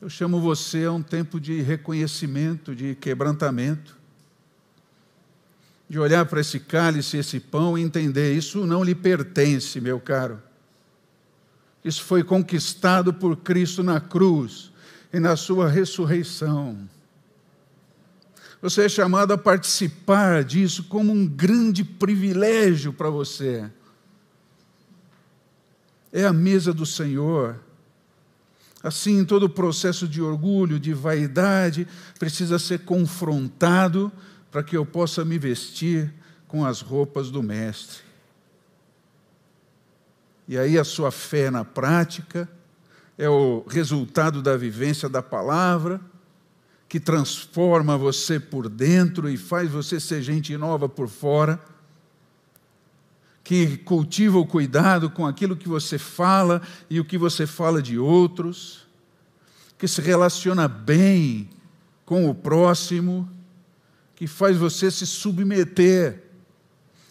eu 0.00 0.08
chamo 0.08 0.40
você 0.40 0.84
a 0.84 0.92
um 0.92 1.02
tempo 1.02 1.38
de 1.38 1.60
reconhecimento, 1.60 2.74
de 2.74 2.94
quebrantamento, 2.94 3.96
de 5.88 5.98
olhar 5.98 6.24
para 6.24 6.40
esse 6.40 6.58
cálice, 6.58 7.18
esse 7.18 7.38
pão 7.38 7.76
e 7.76 7.82
entender: 7.82 8.34
isso 8.34 8.66
não 8.66 8.82
lhe 8.82 8.94
pertence, 8.94 9.80
meu 9.80 10.00
caro. 10.00 10.42
Isso 11.84 12.02
foi 12.02 12.22
conquistado 12.22 13.12
por 13.12 13.36
Cristo 13.36 13.82
na 13.82 14.00
cruz 14.00 14.70
e 15.12 15.18
na 15.18 15.36
sua 15.36 15.68
ressurreição. 15.68 16.88
Você 18.62 18.84
é 18.84 18.88
chamado 18.88 19.32
a 19.32 19.38
participar 19.38 20.44
disso 20.44 20.84
como 20.84 21.12
um 21.12 21.26
grande 21.26 21.82
privilégio 21.82 22.92
para 22.92 23.08
você. 23.08 23.70
É 26.12 26.26
a 26.26 26.32
mesa 26.32 26.72
do 26.72 26.84
Senhor. 26.84 27.58
Assim, 28.82 29.24
todo 29.24 29.44
o 29.44 29.50
processo 29.50 30.06
de 30.06 30.20
orgulho, 30.20 30.78
de 30.78 30.92
vaidade, 30.92 31.88
precisa 32.18 32.58
ser 32.58 32.80
confrontado 32.80 34.12
para 34.50 34.62
que 34.62 34.76
eu 34.76 34.84
possa 34.84 35.24
me 35.24 35.38
vestir 35.38 36.12
com 36.46 36.64
as 36.64 36.80
roupas 36.80 37.30
do 37.30 37.42
Mestre. 37.42 38.09
E 40.50 40.58
aí 40.58 40.76
a 40.76 40.82
sua 40.82 41.12
fé 41.12 41.48
na 41.48 41.64
prática 41.64 42.50
é 43.16 43.28
o 43.28 43.64
resultado 43.68 44.42
da 44.42 44.56
vivência 44.56 45.08
da 45.08 45.22
palavra, 45.22 46.00
que 46.88 46.98
transforma 46.98 47.96
você 47.96 48.40
por 48.40 48.68
dentro 48.68 49.30
e 49.30 49.36
faz 49.36 49.70
você 49.70 50.00
ser 50.00 50.20
gente 50.22 50.56
nova 50.56 50.88
por 50.88 51.08
fora, 51.08 51.62
que 53.44 53.76
cultiva 53.76 54.38
o 54.38 54.44
cuidado 54.44 55.08
com 55.08 55.24
aquilo 55.24 55.56
que 55.56 55.68
você 55.68 55.98
fala 55.98 56.60
e 56.90 56.98
o 56.98 57.04
que 57.04 57.16
você 57.16 57.46
fala 57.46 57.80
de 57.80 57.96
outros, 57.96 58.88
que 59.78 59.86
se 59.86 60.00
relaciona 60.00 60.66
bem 60.66 61.48
com 62.04 62.28
o 62.28 62.34
próximo, 62.34 63.30
que 64.16 64.26
faz 64.26 64.56
você 64.56 64.90
se 64.90 65.06
submeter 65.06 66.29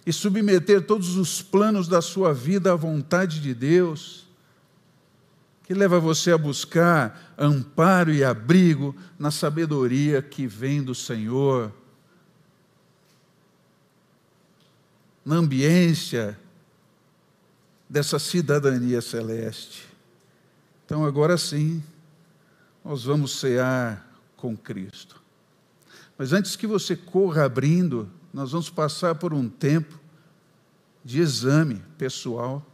e 0.09 0.13
submeter 0.13 0.87
todos 0.87 1.17
os 1.17 1.39
planos 1.39 1.87
da 1.87 2.01
sua 2.01 2.33
vida 2.33 2.73
à 2.73 2.75
vontade 2.75 3.39
de 3.39 3.53
Deus 3.53 4.27
que 5.65 5.71
leva 5.75 5.99
você 5.99 6.31
a 6.31 6.37
buscar 6.37 7.35
amparo 7.37 8.11
e 8.11 8.23
abrigo 8.23 8.95
na 9.19 9.29
sabedoria 9.29 10.19
que 10.19 10.47
vem 10.47 10.81
do 10.81 10.95
Senhor, 10.95 11.71
na 15.23 15.35
ambiência 15.35 16.35
dessa 17.87 18.17
cidadania 18.17 19.03
celeste. 19.03 19.87
Então, 20.87 21.05
agora 21.05 21.37
sim, 21.37 21.83
nós 22.83 23.03
vamos 23.03 23.39
cear 23.39 24.11
com 24.35 24.57
Cristo. 24.57 25.21
Mas 26.17 26.33
antes 26.33 26.55
que 26.55 26.65
você 26.65 26.95
corra 26.95 27.45
abrindo, 27.45 28.09
nós 28.33 28.51
vamos 28.51 28.69
passar 28.69 29.15
por 29.15 29.33
um 29.33 29.49
tempo 29.49 29.99
de 31.03 31.19
exame 31.19 31.83
pessoal. 31.97 32.65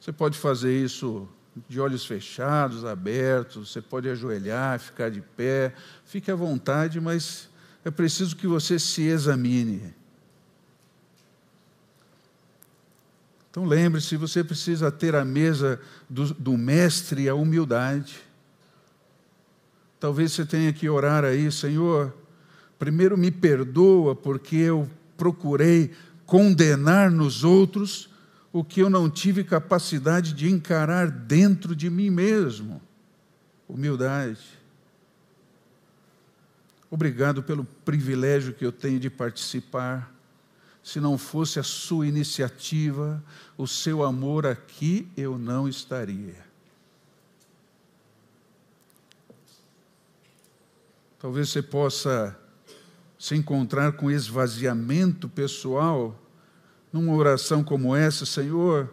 Você 0.00 0.12
pode 0.12 0.38
fazer 0.38 0.76
isso 0.76 1.28
de 1.68 1.80
olhos 1.80 2.04
fechados, 2.04 2.84
abertos, 2.84 3.70
você 3.70 3.80
pode 3.80 4.08
ajoelhar, 4.08 4.78
ficar 4.78 5.10
de 5.10 5.20
pé, 5.20 5.74
fique 6.04 6.30
à 6.30 6.34
vontade, 6.34 7.00
mas 7.00 7.48
é 7.84 7.90
preciso 7.90 8.36
que 8.36 8.46
você 8.46 8.78
se 8.78 9.02
examine. 9.02 9.94
Então 13.50 13.64
lembre-se, 13.64 14.16
você 14.16 14.44
precisa 14.44 14.90
ter 14.92 15.16
a 15.16 15.24
mesa 15.24 15.80
do, 16.08 16.32
do 16.34 16.56
mestre 16.56 17.28
a 17.28 17.34
humildade. 17.34 18.20
Talvez 19.98 20.32
você 20.32 20.44
tenha 20.44 20.72
que 20.72 20.88
orar 20.88 21.24
aí, 21.24 21.50
Senhor, 21.50 22.14
primeiro 22.78 23.18
me 23.18 23.30
perdoa 23.30 24.14
porque 24.14 24.56
eu 24.56 24.88
procurei 25.16 25.92
condenar 26.24 27.10
nos 27.10 27.42
outros 27.42 28.08
o 28.52 28.62
que 28.62 28.80
eu 28.80 28.88
não 28.88 29.10
tive 29.10 29.44
capacidade 29.44 30.32
de 30.32 30.50
encarar 30.50 31.10
dentro 31.10 31.74
de 31.74 31.90
mim 31.90 32.10
mesmo. 32.10 32.80
Humildade. 33.68 34.58
Obrigado 36.90 37.42
pelo 37.42 37.64
privilégio 37.64 38.54
que 38.54 38.64
eu 38.64 38.72
tenho 38.72 38.98
de 38.98 39.10
participar. 39.10 40.14
Se 40.82 41.00
não 41.00 41.18
fosse 41.18 41.58
a 41.58 41.62
sua 41.62 42.06
iniciativa, 42.06 43.22
o 43.58 43.66
seu 43.66 44.02
amor 44.02 44.46
aqui, 44.46 45.06
eu 45.16 45.36
não 45.36 45.68
estaria. 45.68 46.46
Talvez 51.18 51.50
você 51.50 51.60
possa 51.60 52.37
se 53.18 53.34
encontrar 53.34 53.92
com 53.92 54.10
esvaziamento 54.10 55.28
pessoal 55.28 56.16
numa 56.92 57.12
oração 57.12 57.64
como 57.64 57.94
essa, 57.94 58.24
Senhor, 58.24 58.88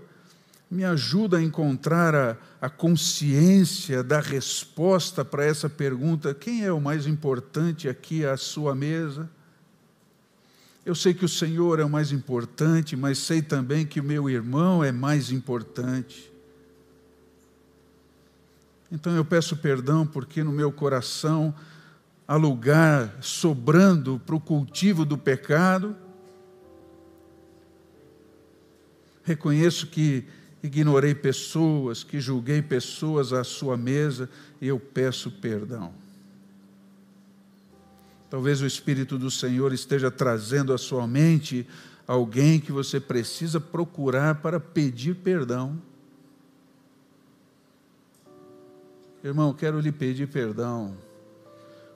me 0.70 0.84
ajuda 0.84 1.38
a 1.38 1.44
encontrar 1.44 2.16
a, 2.16 2.38
a 2.60 2.70
consciência 2.70 4.04
da 4.04 4.20
resposta 4.20 5.24
para 5.24 5.46
essa 5.46 5.70
pergunta: 5.70 6.34
quem 6.34 6.66
é 6.66 6.72
o 6.72 6.82
mais 6.82 7.06
importante 7.06 7.88
aqui 7.88 8.26
à 8.26 8.36
sua 8.36 8.74
mesa? 8.74 9.30
Eu 10.86 10.94
sei 10.94 11.14
que 11.14 11.26
o 11.26 11.30
Senhor 11.30 11.80
é 11.80 11.86
o 11.86 11.90
mais 11.90 12.12
importante, 12.12 12.96
mas 12.96 13.18
sei 13.18 13.42
também 13.42 13.86
que 13.86 14.00
o 14.00 14.04
meu 14.04 14.30
irmão 14.30 14.84
é 14.84 14.92
mais 14.92 15.32
importante. 15.32 16.32
Então 18.92 19.16
eu 19.16 19.26
peço 19.26 19.58
perdão 19.58 20.06
porque 20.06 20.44
no 20.44 20.52
meu 20.52 20.72
coração 20.72 21.54
há 22.28 22.36
lugar 22.36 23.18
sobrando 23.22 24.22
para 24.26 24.36
o 24.36 24.40
cultivo 24.40 25.06
do 25.06 25.18
pecado 25.18 25.96
Reconheço 29.26 29.88
que 29.88 30.24
ignorei 30.62 31.16
pessoas, 31.16 32.04
que 32.04 32.20
julguei 32.20 32.62
pessoas 32.62 33.34
à 33.34 33.44
sua 33.44 33.76
mesa 33.76 34.30
e 34.62 34.68
eu 34.68 34.80
peço 34.80 35.32
perdão. 35.32 35.92
Talvez 38.30 38.62
o 38.62 38.68
Espírito 38.68 39.18
do 39.18 39.32
Senhor 39.32 39.74
esteja 39.74 40.12
trazendo 40.12 40.72
à 40.72 40.78
sua 40.78 41.08
mente 41.08 41.68
alguém 42.08 42.60
que 42.60 42.72
você 42.72 43.00
precisa 43.00 43.60
procurar 43.60 44.36
para 44.36 44.60
pedir 44.60 45.16
perdão. 45.16 45.82
Irmão, 49.24 49.56
quero 49.56 49.80
lhe 49.80 49.92
pedir 49.92 50.28
perdão, 50.28 50.96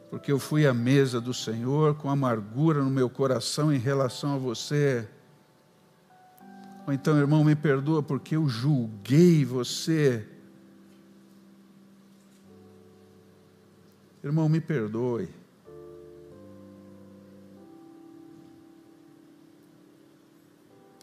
porque 0.09 0.31
eu 0.31 0.39
fui 0.39 0.65
à 0.65 0.73
mesa 0.73 1.21
do 1.21 1.33
Senhor 1.33 1.95
com 1.95 2.09
amargura 2.09 2.83
no 2.83 2.89
meu 2.89 3.09
coração 3.09 3.71
em 3.71 3.77
relação 3.77 4.35
a 4.35 4.37
você 4.37 5.07
ou 6.89 6.93
então, 6.93 7.19
irmão, 7.19 7.43
me 7.43 7.55
perdoa 7.55 8.01
porque 8.01 8.35
eu 8.35 8.49
julguei 8.49 9.45
você. 9.45 10.27
Irmão, 14.23 14.49
me 14.49 14.59
perdoe. 14.59 15.29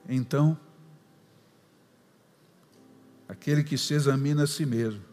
Então, 0.08 0.58
aquele 3.28 3.62
que 3.62 3.78
se 3.78 3.94
examina 3.94 4.42
a 4.42 4.46
si 4.48 4.66
mesmo, 4.66 5.04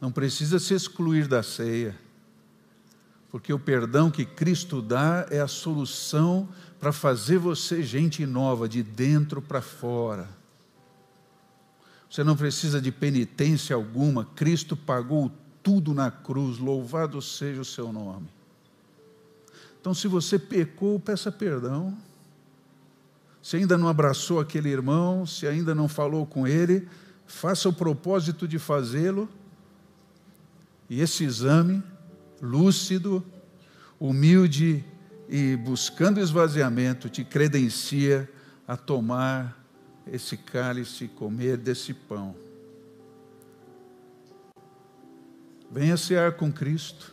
não 0.00 0.10
precisa 0.10 0.58
se 0.58 0.74
excluir 0.74 1.28
da 1.28 1.44
ceia, 1.44 1.96
porque 3.36 3.52
o 3.52 3.58
perdão 3.58 4.10
que 4.10 4.24
Cristo 4.24 4.80
dá 4.80 5.26
é 5.30 5.40
a 5.42 5.46
solução 5.46 6.48
para 6.80 6.90
fazer 6.90 7.36
você 7.36 7.82
gente 7.82 8.24
nova, 8.24 8.66
de 8.66 8.82
dentro 8.82 9.42
para 9.42 9.60
fora. 9.60 10.26
Você 12.10 12.24
não 12.24 12.34
precisa 12.34 12.80
de 12.80 12.90
penitência 12.90 13.76
alguma, 13.76 14.24
Cristo 14.24 14.74
pagou 14.74 15.30
tudo 15.62 15.92
na 15.92 16.10
cruz, 16.10 16.56
louvado 16.56 17.20
seja 17.20 17.60
o 17.60 17.64
seu 17.64 17.92
nome. 17.92 18.26
Então, 19.78 19.92
se 19.92 20.08
você 20.08 20.38
pecou, 20.38 20.98
peça 20.98 21.30
perdão. 21.30 21.94
Se 23.42 23.58
ainda 23.58 23.76
não 23.76 23.86
abraçou 23.86 24.40
aquele 24.40 24.70
irmão, 24.70 25.26
se 25.26 25.46
ainda 25.46 25.74
não 25.74 25.88
falou 25.88 26.24
com 26.24 26.46
ele, 26.46 26.88
faça 27.26 27.68
o 27.68 27.72
propósito 27.74 28.48
de 28.48 28.58
fazê-lo. 28.58 29.28
E 30.88 31.02
esse 31.02 31.22
exame, 31.22 31.82
lúcido, 32.40 33.24
humilde 33.98 34.84
e 35.28 35.56
buscando 35.56 36.20
esvaziamento, 36.20 37.08
te 37.08 37.24
credencia 37.24 38.28
a 38.66 38.76
tomar 38.76 39.64
esse 40.06 40.36
cálice 40.36 41.08
comer 41.08 41.56
desse 41.56 41.92
pão. 41.92 42.34
Venha 45.70 45.96
cear 45.96 46.32
com 46.32 46.52
Cristo, 46.52 47.12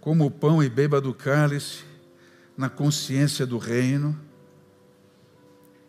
como 0.00 0.26
o 0.26 0.30
pão 0.30 0.62
e 0.62 0.68
beba 0.68 1.00
do 1.00 1.14
cálice, 1.14 1.84
na 2.56 2.68
consciência 2.68 3.46
do 3.46 3.56
reino, 3.56 4.18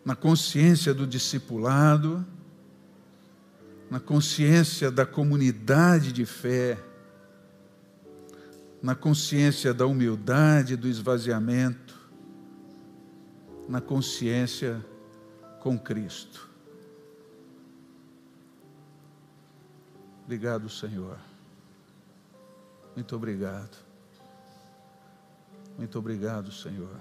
na 0.06 0.16
consciência 0.16 0.94
do 0.94 1.06
discipulado, 1.06 2.26
na 3.90 4.00
consciência 4.00 4.90
da 4.90 5.06
comunidade 5.06 6.14
de 6.14 6.26
fé 6.26 6.78
na 8.82 8.96
consciência 8.96 9.74
da 9.74 9.86
humildade, 9.86 10.76
do 10.76 10.88
esvaziamento, 10.88 11.98
na 13.68 13.82
consciência 13.82 14.84
com 15.60 15.78
Cristo. 15.78 16.50
Obrigado, 20.24 20.70
Senhor. 20.70 21.18
Muito 22.96 23.16
obrigado. 23.16 23.78
Muito 25.78 25.98
obrigado, 25.98 26.52
Senhor. 26.52 27.00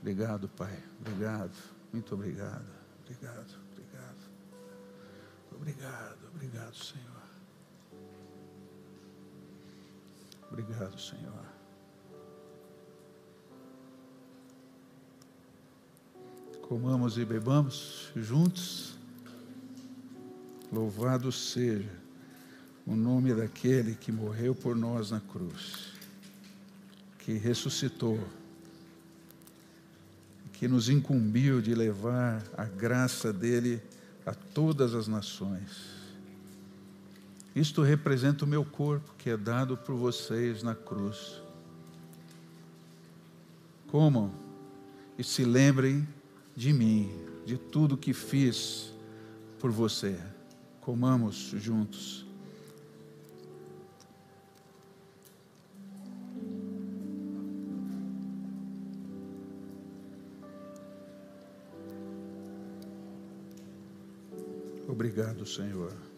Obrigado, 0.00 0.48
Pai. 0.48 0.78
Obrigado. 1.00 1.56
Muito 1.92 2.14
obrigado. 2.14 2.66
Obrigado. 3.00 3.54
Obrigado. 3.72 4.30
Obrigado. 5.52 6.18
Obrigado, 6.34 6.76
Senhor. 6.76 7.13
Obrigado, 10.54 10.96
Senhor. 11.00 11.44
Comamos 16.62 17.18
e 17.18 17.24
bebamos 17.24 18.12
juntos. 18.14 18.96
Louvado 20.72 21.32
seja 21.32 21.90
o 22.86 22.94
nome 22.94 23.34
daquele 23.34 23.96
que 23.96 24.12
morreu 24.12 24.54
por 24.54 24.76
nós 24.76 25.10
na 25.10 25.18
cruz, 25.18 25.88
que 27.18 27.32
ressuscitou, 27.32 28.20
que 30.52 30.68
nos 30.68 30.88
incumbiu 30.88 31.60
de 31.60 31.74
levar 31.74 32.44
a 32.56 32.64
graça 32.64 33.32
dele 33.32 33.82
a 34.24 34.32
todas 34.32 34.94
as 34.94 35.08
nações. 35.08 35.93
Isto 37.54 37.82
representa 37.82 38.44
o 38.44 38.48
meu 38.48 38.64
corpo 38.64 39.14
que 39.16 39.30
é 39.30 39.36
dado 39.36 39.76
por 39.76 39.94
vocês 39.94 40.62
na 40.62 40.74
cruz. 40.74 41.40
Comam 43.86 44.34
e 45.16 45.22
se 45.22 45.44
lembrem 45.44 46.06
de 46.56 46.72
mim, 46.72 47.12
de 47.46 47.56
tudo 47.56 47.96
que 47.96 48.12
fiz 48.12 48.92
por 49.60 49.70
você. 49.70 50.18
Comamos 50.80 51.54
juntos. 51.56 52.26
Obrigado, 64.88 65.46
Senhor. 65.46 66.13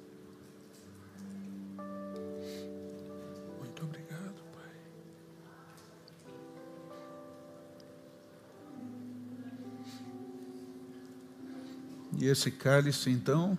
E 12.26 12.28
esse 12.28 12.50
cálice, 12.50 13.08
então, 13.08 13.56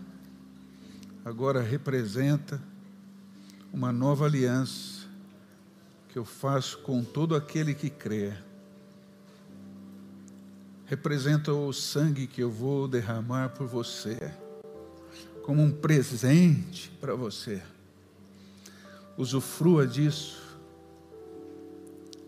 agora 1.24 1.62
representa 1.62 2.62
uma 3.72 3.94
nova 3.94 4.26
aliança 4.26 5.08
que 6.10 6.20
eu 6.20 6.26
faço 6.26 6.80
com 6.80 7.02
todo 7.02 7.34
aquele 7.34 7.74
que 7.74 7.90
crê. 7.90 8.34
Representa 10.86 11.54
o 11.54 11.72
sangue 11.72 12.28
que 12.28 12.42
eu 12.42 12.52
vou 12.52 12.90
derramar 12.90 13.52
por 13.52 13.68
você 13.68 14.18
como 15.44 15.64
um 15.64 15.72
presente 15.72 16.92
para 17.00 17.16
você. 17.16 17.64
Usufrua 19.16 19.88
disso. 19.88 20.44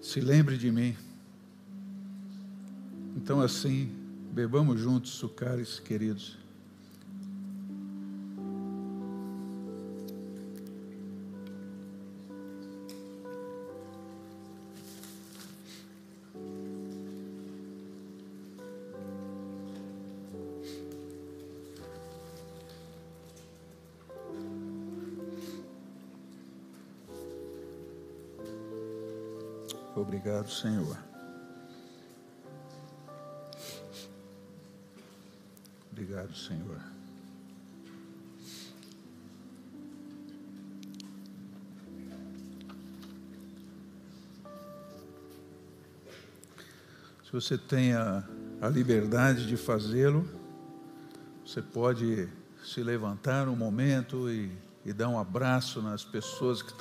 Se 0.02 0.22
lembre 0.22 0.58
de 0.58 0.72
mim. 0.72 0.96
Então, 3.18 3.42
assim, 3.42 3.99
bebamos 4.32 4.82
juntos 4.82 5.12
sucares, 5.12 5.80
queridos. 5.80 6.38
Obrigado, 29.96 30.50
Senhor. 30.50 31.09
Obrigado, 36.20 36.36
Senhor. 36.36 36.78
Se 47.24 47.32
você 47.32 47.58
tem 47.58 47.94
a, 47.94 48.24
a 48.60 48.68
liberdade 48.68 49.48
de 49.48 49.56
fazê-lo, 49.56 50.28
você 51.46 51.62
pode 51.62 52.28
se 52.66 52.84
levantar 52.84 53.48
um 53.48 53.56
momento 53.56 54.30
e 54.30 54.52
e 54.86 54.94
dar 54.94 55.10
um 55.10 55.20
abraço 55.20 55.82
nas 55.82 56.06
pessoas 56.06 56.62
que 56.62 56.72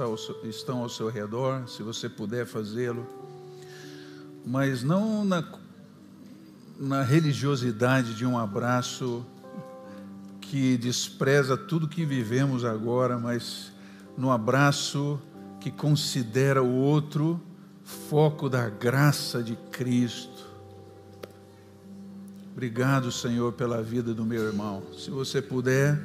estão 0.48 0.78
ao 0.78 0.88
seu 0.88 1.08
redor, 1.10 1.68
se 1.68 1.82
você 1.82 2.08
puder 2.08 2.46
fazê-lo, 2.46 3.06
mas 4.46 4.84
não 4.84 5.24
na, 5.24 5.42
na 6.78 7.02
religiosidade 7.02 8.14
de 8.14 8.24
um 8.24 8.38
abraço 8.38 9.26
que 10.40 10.78
despreza 10.78 11.56
tudo 11.56 11.88
que 11.88 12.04
vivemos 12.04 12.64
agora, 12.64 13.18
mas 13.18 13.72
no 14.16 14.30
abraço 14.30 15.20
que 15.60 15.70
considera 15.70 16.62
o 16.62 16.72
outro 16.72 17.40
foco 17.82 18.48
da 18.48 18.68
graça 18.68 19.42
de 19.42 19.56
Cristo. 19.70 20.46
Obrigado, 22.52 23.12
Senhor, 23.12 23.52
pela 23.52 23.82
vida 23.82 24.14
do 24.14 24.24
meu 24.24 24.44
irmão. 24.44 24.82
Se 24.96 25.10
você 25.10 25.42
puder, 25.42 26.00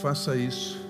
faça 0.00 0.36
isso. 0.36 0.81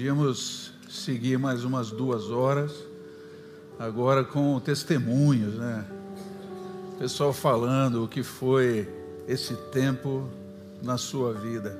Podíamos 0.00 0.72
seguir 0.88 1.38
mais 1.38 1.62
umas 1.62 1.90
duas 1.90 2.30
horas, 2.30 2.72
agora 3.78 4.24
com 4.24 4.58
testemunhos, 4.58 5.56
né? 5.56 5.84
Pessoal 6.98 7.34
falando 7.34 8.04
o 8.04 8.08
que 8.08 8.22
foi 8.22 8.88
esse 9.28 9.54
tempo 9.70 10.26
na 10.82 10.96
sua 10.96 11.34
vida. 11.34 11.78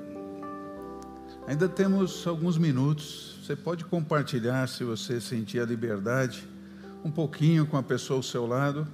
Ainda 1.47 1.67
temos 1.67 2.27
alguns 2.27 2.59
minutos, 2.59 3.39
você 3.43 3.55
pode 3.55 3.85
compartilhar, 3.85 4.69
se 4.69 4.83
você 4.83 5.19
sentir 5.19 5.59
a 5.59 5.65
liberdade, 5.65 6.47
um 7.03 7.09
pouquinho 7.09 7.65
com 7.65 7.75
a 7.75 7.81
pessoa 7.81 8.17
ao 8.17 8.23
seu 8.23 8.45
lado, 8.45 8.87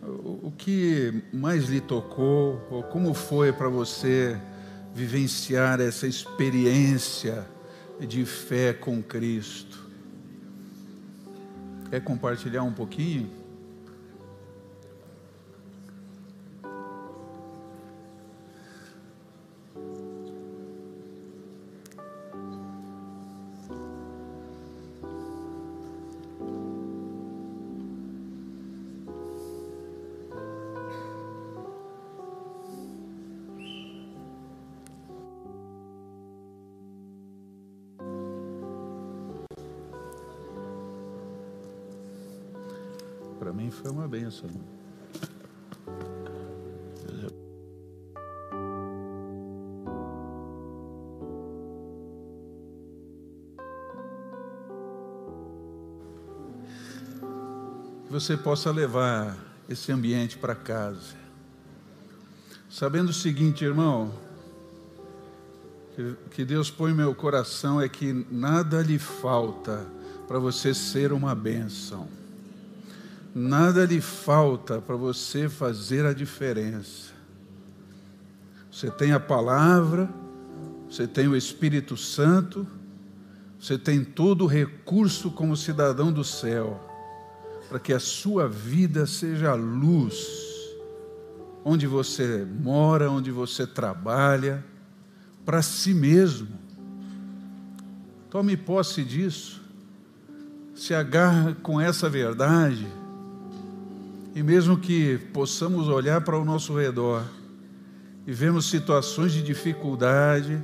o, 0.00 0.46
o 0.46 0.54
que 0.56 1.24
mais 1.32 1.68
lhe 1.68 1.80
tocou, 1.80 2.64
ou 2.70 2.84
como 2.84 3.12
foi 3.12 3.52
para 3.52 3.68
você 3.68 4.40
vivenciar 4.94 5.80
essa 5.80 6.06
experiência 6.06 7.44
de 8.00 8.24
fé 8.24 8.72
com 8.72 9.02
Cristo. 9.02 9.78
Quer 11.90 12.02
compartilhar 12.02 12.62
um 12.62 12.72
pouquinho? 12.72 13.41
Que 58.06 58.10
você 58.10 58.36
possa 58.36 58.70
levar 58.70 59.36
esse 59.68 59.92
ambiente 59.92 60.38
para 60.38 60.54
casa. 60.54 61.14
Sabendo 62.68 63.10
o 63.10 63.12
seguinte, 63.12 63.64
irmão, 63.64 64.12
que 66.30 66.44
Deus 66.44 66.70
põe 66.70 66.90
no 66.90 66.96
meu 66.96 67.14
coração 67.14 67.80
é 67.80 67.88
que 67.88 68.26
nada 68.30 68.82
lhe 68.82 68.98
falta 68.98 69.86
para 70.26 70.38
você 70.38 70.72
ser 70.72 71.12
uma 71.12 71.34
bênção. 71.34 72.21
Nada 73.34 73.86
lhe 73.86 74.00
falta 74.00 74.78
para 74.78 74.94
você 74.94 75.48
fazer 75.48 76.04
a 76.04 76.12
diferença. 76.12 77.12
Você 78.70 78.90
tem 78.90 79.12
a 79.12 79.20
palavra, 79.20 80.08
você 80.88 81.06
tem 81.06 81.28
o 81.28 81.36
Espírito 81.36 81.96
Santo, 81.96 82.66
você 83.58 83.78
tem 83.78 84.04
todo 84.04 84.44
o 84.44 84.46
recurso 84.46 85.30
como 85.30 85.56
cidadão 85.56 86.12
do 86.12 86.22
céu, 86.22 86.78
para 87.70 87.78
que 87.78 87.94
a 87.94 88.00
sua 88.00 88.46
vida 88.46 89.06
seja 89.06 89.54
luz, 89.54 90.26
onde 91.64 91.86
você 91.86 92.44
mora, 92.44 93.10
onde 93.10 93.30
você 93.30 93.66
trabalha, 93.66 94.62
para 95.42 95.62
si 95.62 95.94
mesmo. 95.94 96.48
Tome 98.28 98.58
posse 98.58 99.02
disso, 99.02 99.62
se 100.74 100.92
agarra 100.92 101.54
com 101.62 101.80
essa 101.80 102.10
verdade 102.10 102.86
e 104.34 104.42
mesmo 104.42 104.78
que 104.78 105.18
possamos 105.32 105.88
olhar 105.88 106.20
para 106.22 106.38
o 106.38 106.44
nosso 106.44 106.76
redor 106.76 107.24
e 108.26 108.32
vemos 108.32 108.70
situações 108.70 109.32
de 109.32 109.42
dificuldade, 109.42 110.62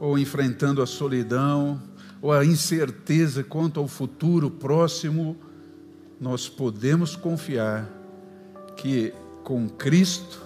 ou 0.00 0.18
enfrentando 0.18 0.82
a 0.82 0.86
solidão, 0.86 1.80
ou 2.20 2.32
a 2.32 2.44
incerteza 2.44 3.44
quanto 3.44 3.78
ao 3.78 3.86
futuro 3.86 4.50
próximo, 4.50 5.36
nós 6.20 6.48
podemos 6.48 7.14
confiar 7.14 7.88
que 8.76 9.12
com 9.44 9.68
Cristo 9.68 10.42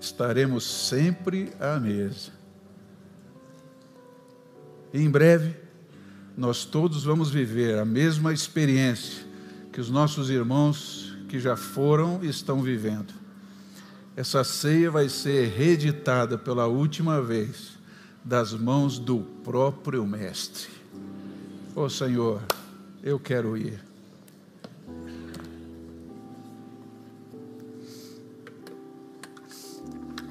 estaremos 0.00 0.64
sempre 0.64 1.52
à 1.60 1.78
mesa. 1.78 2.32
E 4.92 5.00
em 5.00 5.10
breve, 5.10 5.54
nós 6.36 6.64
todos 6.64 7.04
vamos 7.04 7.30
viver 7.30 7.78
a 7.78 7.84
mesma 7.84 8.32
experiência 8.32 9.24
que 9.72 9.80
os 9.80 9.88
nossos 9.88 10.28
irmãos 10.28 11.11
que 11.32 11.40
já 11.40 11.56
foram 11.56 12.22
e 12.22 12.28
estão 12.28 12.60
vivendo. 12.60 13.14
Essa 14.14 14.44
ceia 14.44 14.90
vai 14.90 15.08
ser 15.08 15.48
reeditada 15.48 16.36
pela 16.36 16.66
última 16.66 17.22
vez 17.22 17.78
das 18.22 18.52
mãos 18.52 18.98
do 18.98 19.20
próprio 19.42 20.06
Mestre. 20.06 20.68
Ô 21.74 21.84
oh, 21.84 21.88
Senhor, 21.88 22.42
eu 23.02 23.18
quero 23.18 23.56
ir. 23.56 23.82